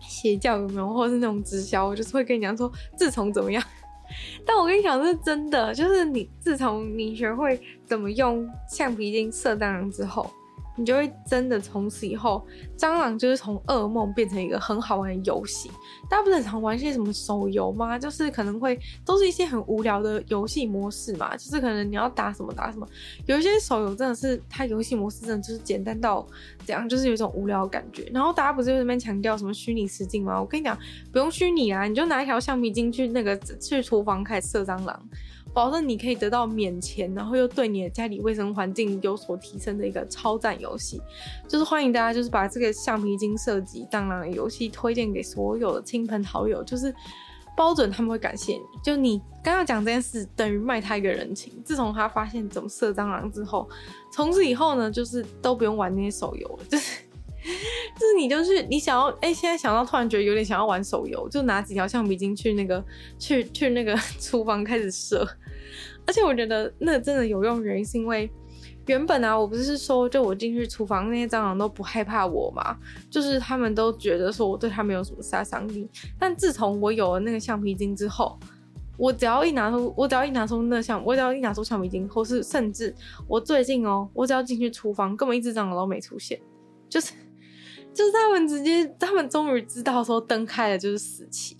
[0.00, 3.62] 邪教有没有，或者是那种直销，我就是会跟你讲说，自从怎么样。
[4.46, 10.30] 但我跟你讲，是真的，就是你自从你学会怎么用橡皮筋射蟑螂之后。
[10.78, 15.70] 你就会真的从此以后，蟑螂就是从噩梦变成一个很好玩的游戏。
[16.06, 17.98] 大家不是很常玩一些什么手游吗？
[17.98, 21.34] 就是可能会都是一些很无聊的游戏模式嘛。
[21.34, 22.86] 就是可能你要打什么打什么。
[23.24, 26.26] 有一些手游真的是它游戏模式真的就是简单到
[26.66, 28.06] 这样，就是有一种无聊的感觉。
[28.12, 30.38] 然后大家不是在那边强调什么虚拟实境吗？
[30.38, 30.78] 我跟你讲，
[31.10, 35.08] 不用虚拟啊，你就拿一条橡皮筋去那个去厨房开始射蟑螂。
[35.56, 41.00] 保证你可以得到免钱，然后又对你的家里卫生环境有所提升的一个超赞游戏，
[41.48, 46.94] 就是欢迎大家就是把这个橡皮筋设计蟑螂游戏推荐给所有的亲朋好友，就是
[47.56, 48.60] 包准他们会感谢你。
[48.84, 51.54] 就你刚刚讲这件事，等于卖他一个人情。
[51.64, 53.66] 自从他发现怎么射蟑螂之后，
[54.12, 57.05] 从此以后呢，就是都不用玩那些手游了，就是。
[57.98, 62.84] 就是你，就是你想要哎、现在想到突然觉得有点想要玩手游，就拿几条橡皮筋去那个
[63.18, 65.26] 去去那个 厨房开始射。
[66.06, 68.30] 而且我觉得那真的有用，原因是因为
[68.86, 72.76] 原本啊，我不是说就我进去厨房那些蟑螂都不害怕我嘛，
[73.10, 75.88] 就是他们都觉得说我对他没有什么杀伤力。
[76.18, 78.38] 但自从我有了那个橡皮筋之后，
[78.96, 82.94] 我只要一拿出，我只要一拿出那橡，我只要一拿出橡皮筋，或是甚至
[83.26, 86.40] 我最近哦，我只要进去厨房，根本一只蟑螂都没出现，
[86.88, 87.12] 就是。
[87.96, 91.56] 就是他们直接，他们终于知道说灯开了就是死期，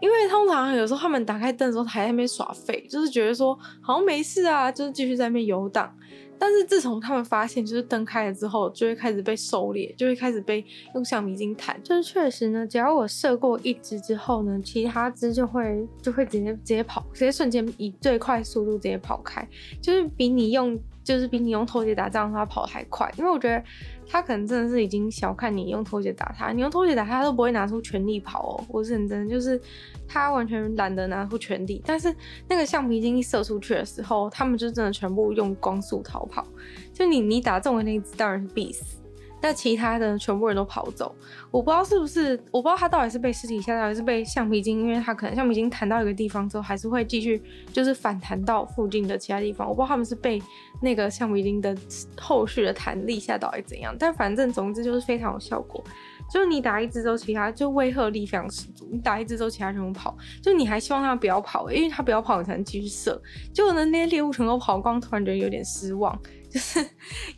[0.00, 5.96] 因为通常有时候他们打开灯的时候还在那边耍废，就是觉得说好像没事啊，就是继续在那边游荡。
[6.38, 10.64] 但是自从他们发现就是灯开了之后，就会开始被狩猎，就会开始被
[10.94, 11.78] 用橡皮筋弹。
[11.82, 19.46] 就是确实呢，只要我射过一只之后呢，其他只就会就会直接直接跑，直接瞬间以最快速度直接跑开，
[19.82, 20.78] 就是比你用。
[21.02, 23.64] 就是比你用拖鞋打仗，他跑得还快，因为我觉得
[24.10, 28.64] 他可能真的是已经小看你用拖鞋打他，你用拖鞋打他，都不会拿出全力跑哦。
[28.68, 29.60] 我是认真，就是
[30.08, 32.14] 他完全懒得拿出全力，但是
[32.48, 36.44] 那个橡皮筋一射出去的时候，他们就真的全部用光速逃跑。
[36.92, 38.99] 就你你打中的那只当然是必死。
[39.40, 41.14] 但其他的全部人都跑走，
[41.50, 49.66] 我不知道是不是，我不知道他到底是被尸体吓到，还是被橡皮筋，因为他可能橡皮筋弹到一个地方之后，还是会继续就是反弹到附近的其他地方。
[49.66, 50.40] 我不知道他们是被
[50.82, 51.76] 那个橡皮筋的
[52.20, 53.96] 后续的弹力吓到，还是怎样。
[53.98, 55.82] 但反正总之就是非常有效果，
[56.30, 58.88] 就是你打一只之后，其他就威慑力非常十足。
[58.92, 63.20] 你打一只之后，其他全部跑，就你还希望他不要跑，因为他不要跑，你才能继续射。
[63.54, 66.16] 结果呢，那些猎物全都跑光，突然觉得有点失望。
[66.50, 66.84] 就 是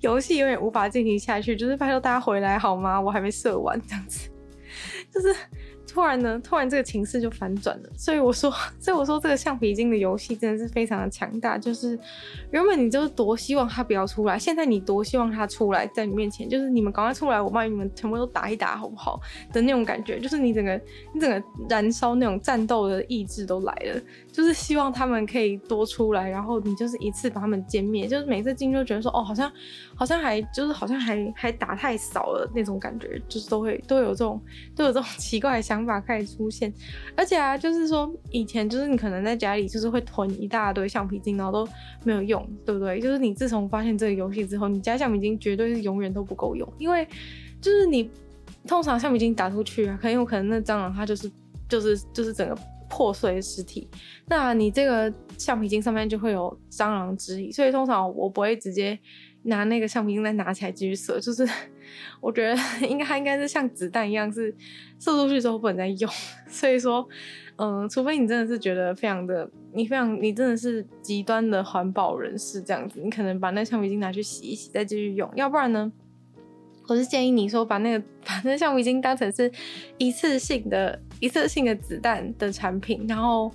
[0.01, 3.01] 游戏有点无法进行下去，就是拜托大家回来好吗？
[3.01, 4.31] 我还没射完，这样子，
[5.13, 5.35] 就是。
[5.85, 8.51] 突然呢，突然这个情势就反转了，所以我说，
[8.81, 11.59] 所以我说这个橡皮筋的游戏真的是非常的强大。
[11.59, 11.99] 就是
[12.51, 19.21] 原本你就是多希望他不要出来，现在你多希望他出来，在你面前，就是你们赶快出来，我帮你们全部都打一打，好不好？
[19.53, 20.81] 的那种感觉，就是你整个
[21.13, 24.01] 你整个燃烧那种战斗的意志都来了，
[24.33, 28.09] 就是希望他们可以多出来，然后你就是一次把他们歼灭。
[28.09, 29.53] 就是每次进就觉得说，哦，好像
[29.95, 34.41] 好像还就是好像还还打太少了那种感觉，就是都会都有这种
[34.75, 35.93] 都有这种奇怪的想法。
[36.01, 36.73] 开始出现，
[37.15, 41.71] 而且啊，就是说以前就是你可能在家里就是会囤一大堆橡皮筋，然后都
[42.03, 42.99] 没有用，对不对？
[42.99, 47.07] 就是你自从发现这个游戏之后，你家橡皮筋绝对是永远都不够用，因为
[47.61, 48.11] 就是你
[48.67, 51.31] 通常橡皮筋打出去啊，很有可能那蟑螂它就是
[51.69, 52.57] 就是就是整个
[53.03, 53.89] 破碎的尸体，
[54.27, 58.97] 那你这个橡皮筋上面就会有蟑螂之液，所以通常我不会直接。
[59.45, 61.45] 拿那个橡皮筋再拿起来继续射，就是
[62.23, 64.55] 我觉得应该它应该是像子弹一样，是
[65.01, 66.09] 射出去之后不能再用。
[66.47, 67.05] 所以说，
[67.57, 75.29] 嗯，除非你真的是觉得非常的，你非常你真的是极端的环保人士这样子，你可能把那橡皮筋拿去洗一洗再继续用。
[75.35, 75.91] 要不然呢，
[76.87, 79.51] 我是建议你说把那个把那橡皮筋当成是
[79.99, 83.51] 一次性的、一次性的子弹的产品，然后。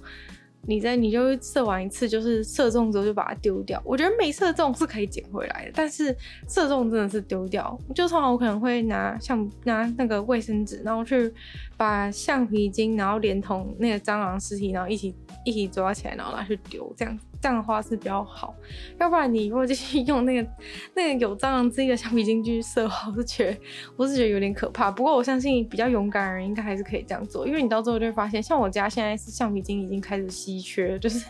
[0.70, 3.82] 你在你就射完一次，就是射中之后就把它丢掉。
[3.86, 6.14] 我觉得没射中是可以捡回来的，但是
[6.46, 7.80] 射中真的是丢掉。
[7.96, 11.34] 就通常我可能会拿像拿那个卫生纸，然后去
[11.78, 15.16] 把橡皮筋，然后连同那个蟑螂尸体，然后一起
[15.46, 17.24] 一起抓起来，然后拿去丢这样子。
[17.42, 18.56] 这样的话是比较好。
[19.00, 20.50] 要不然你如果继续用那个
[20.96, 23.58] 那个有蟑螂汁的橡皮筋去射，我是觉得
[23.96, 24.90] 我是觉得有点可怕。
[24.92, 31.26] 不过我相信比较勇敢的人应该还是可以这样做，因为你到最后就会发现，像我家现在是橡皮筋已经开始稀缺，就是。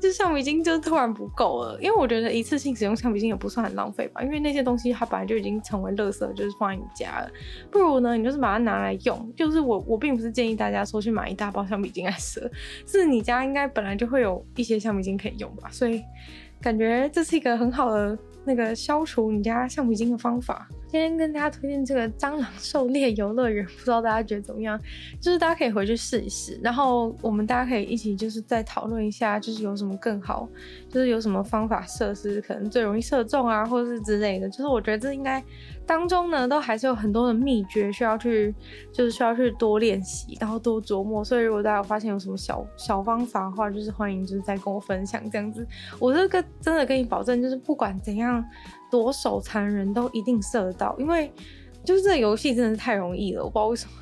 [0.00, 7.30] 就橡皮筋就突然不够了，因为我觉得一次性使用橡皮筋也不算很浪费吧，因为那些东西它本来就已经成为垃圾，就是放在你家了。
[7.70, 9.32] 不如呢，你就是把它拿来用。
[9.36, 12.50] 就是我我并不是建议大家说去买一大包橡皮筋来射，
[12.86, 16.02] 是你家应该本来就会有一些橡皮筋可以用吧，所以
[16.60, 20.68] 感觉这是一个很好的那个消除你家橡皮筋的方法。
[20.90, 24.80] 今天跟大家推荐这个蟑螂狩猎游乐园， 不知道大家觉得怎么样？
[25.20, 30.48] 就是大家可以回去试一试，然后我们大家可以一起就是再讨论一下，就是有什么更好，
[30.88, 34.48] 就是有什么方法设施可能最容易射中啊，或者是之类的。
[34.48, 35.44] 就是我觉得这应该
[35.86, 38.54] 当中呢，都还是有很多的秘诀需要去，
[38.90, 41.22] 就是需要去多练习，然后多琢磨。
[41.22, 45.66] 所以如果大家有发现有什么小小方法的话，就是欢迎就是再跟我分享这样子。
[45.98, 48.42] 我这个真的跟你保证，就是不管怎样。
[48.90, 51.30] 多手残人都一定射得到，因为
[51.84, 53.92] 就是这游戏真的是太容易了，我不知道为什么。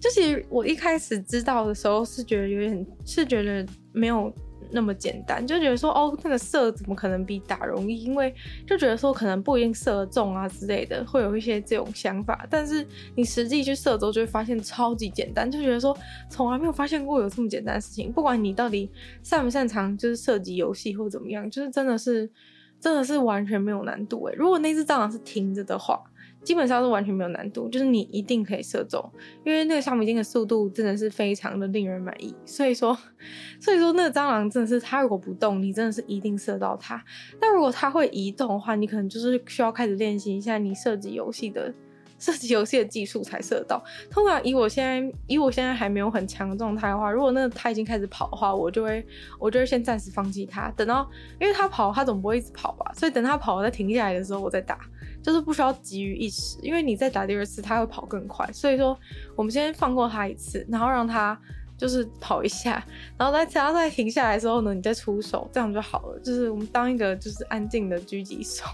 [0.00, 4.32] 就其实我一开始知道的时候是觉得有点，是觉得没有
[4.70, 8.02] 那么简单，就觉得说哦，那个射怎么可能比打容易？
[8.02, 8.34] 因为
[8.66, 12.46] 就觉得说可能不一定射得中啊之类的，会有一些这种想法。
[12.48, 15.94] 但是你实际去射之后，就会发现超级简单，就觉得说
[16.30, 18.10] 从来没有发现过有这么简单的事情。
[18.10, 18.90] 不管你到底
[19.22, 22.30] 擅不擅长，就是射击游戏或怎么样，就是真的是。
[22.86, 26.00] 真的是完全没有难度诶，如果那只蟑螂是停着的话，
[26.44, 29.04] 基本上是完全没有难度，就是你一定可以射中，
[29.44, 32.32] 因为那个橡皮筋的速度真的是非常的令人满意。
[32.44, 32.96] 所以说，
[33.60, 37.04] 所以说那个蟑螂真的是，它如果不动，你真的是一定射到它。
[37.40, 41.74] 但如果它会移动的话，你可能就是需要开始练习一下你射击游戏的。
[42.18, 43.82] 射击游戏的技术才射到。
[44.10, 49.06] 通常以我现在以我现在还没有很强的状态的话，如果那他已经开始跑的话，我就会
[49.38, 51.08] 我就会先暂时放弃他，等到
[51.40, 54.78] 因为他跑，他总不会一直跑吧，所以等他跑再停下来的时候，我再打，
[55.22, 58.98] 就是不需要急于一时，因为你再打第二次他会跑更快，所以说
[59.34, 61.38] 我们先放过他一次，然后让他
[61.76, 62.82] 就是跑一下，
[63.18, 66.18] 然后再等他再停下来的时候呢，你再出手，这样就好了。
[66.20, 68.64] 就是我们当一个就是安静的狙击手。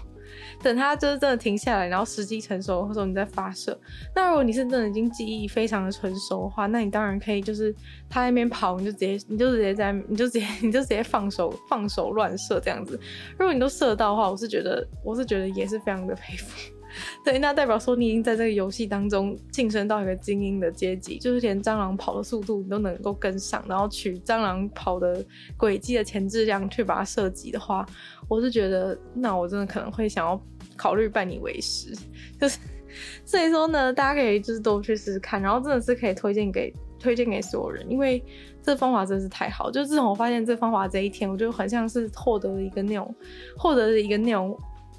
[0.63, 3.77] 等它就是真的停下来，然后时机成熟的时候你再发射。
[4.15, 7.75] 那如果你是真的已经记忆非常的成熟的话，那你当然可以就是
[8.09, 12.99] 它那边跑，你就直接你就直接在你就直接你就直接放手放手乱射这样子。
[13.37, 16.71] 如果你都射到的话，我是觉得我是觉得也是非常的佩服。
[17.25, 25.25] 对，那代表说你已经在这个游戏当中晋升到一个精英的阶级，就是连蟑螂跑的速度你都能够跟上，然后取蟑螂跑的
[25.57, 27.83] 轨迹的前质量去把它射击的话，
[28.27, 30.39] 我是觉得那我真的可能会想要
[30.77, 31.93] 考虑拜你为师。
[32.39, 32.59] 就是
[33.25, 38.23] 所以说呢，大家可以就是多去试试看，然后真的是可以推荐给推荐给所有人，因为
[38.61, 39.71] 这方法真是太好。
[39.71, 43.13] 就自从我发现这方法这一天，我就很像是获得了一个那种
[43.57, 44.57] 获得了一个那种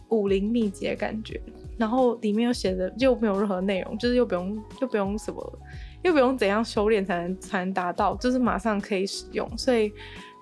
[0.08, 1.40] 武林秘籍的感觉。
[1.78, 5.58] 然后里面又写的又没有任何内容，就是又不用又不用什么，
[6.02, 9.92] 又不用怎样修炼才能才能达到，就是马上可以使用，所以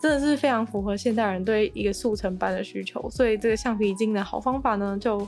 [0.02, 3.08] 真的是非常符合现代人对一个速成班的需求。
[3.08, 5.20] 所以这个橡皮筋的好方法呢，就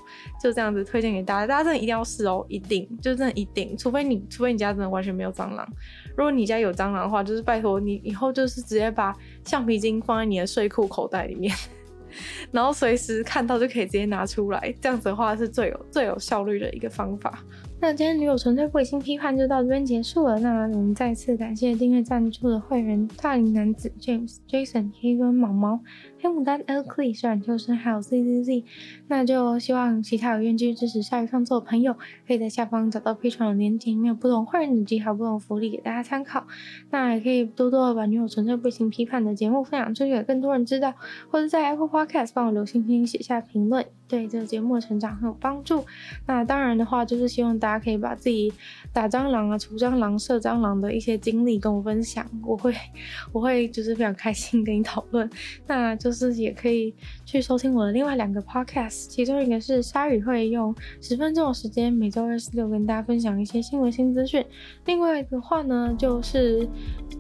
[0.43, 5.65] 就这样子推荐给大家，大家真的一定要试哦，一定就真的一定，除非你除非你家真的完全没有蟑螂，
[6.17, 9.15] 如果你家有蟑螂的话，就是拜托你以后就是直接把
[9.45, 11.55] 橡皮筋放在你的睡裤口袋里面。
[12.53, 17.43] 然后随时看到就可以直接拿出来，这样子的话是最有最有效率的一个方法。
[17.85, 20.39] 那今天女友纯粹不理性批判就到这边结束了。
[20.39, 25.79] 那我们再次感谢订阅赞助的会员：大龄男子 James、Jason、黑根毛毛、
[26.19, 28.65] 黑牡丹、Elclee、冼秋生，还有 ZZZ。
[29.09, 31.95] 那就希望其他有愿继续支持鲨鱼创作的朋友，
[32.27, 36.47] 可以在下方找到 Patreon 的链接，里面有不同会员等级还有不同福利给大家参考。
[36.91, 40.95] 那也可以多多的把女友纯粹不理性批判的节目分享出去，给更多人知道，
[41.31, 45.85] 或者在 Apple Podcast 帮我留星星、写下评论，对这个节目的成长很有帮助。
[46.27, 47.85] 那当然的话，就是希望大家。
[47.85, 48.51] 可以把自己
[48.95, 52.75] 打蟑螂啊、除蟑螂、射蟑螂的一些经历跟我分享，我会
[53.31, 55.29] 我会就是非常开心跟你讨论。
[55.67, 56.95] 那就是也可以
[57.27, 64.43] 去收听我的另外两个 podcast，其中一个是鲨鱼会用十分钟的时间每周二、四、六跟大家分享一些新闻新资讯。
[64.87, 66.67] 另外的话呢，就是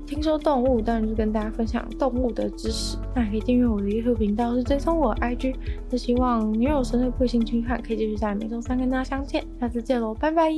[0.06, 2.96] 听说动物，当然就是跟大家分享动物的知识。
[3.14, 5.54] 那可以订阅我的 YouTube 频道，是追踪我 IG。
[5.90, 10.50] 是希望女友纯粹不理性批判可以继续在每周三跟大家相见，下次见喽，拜拜。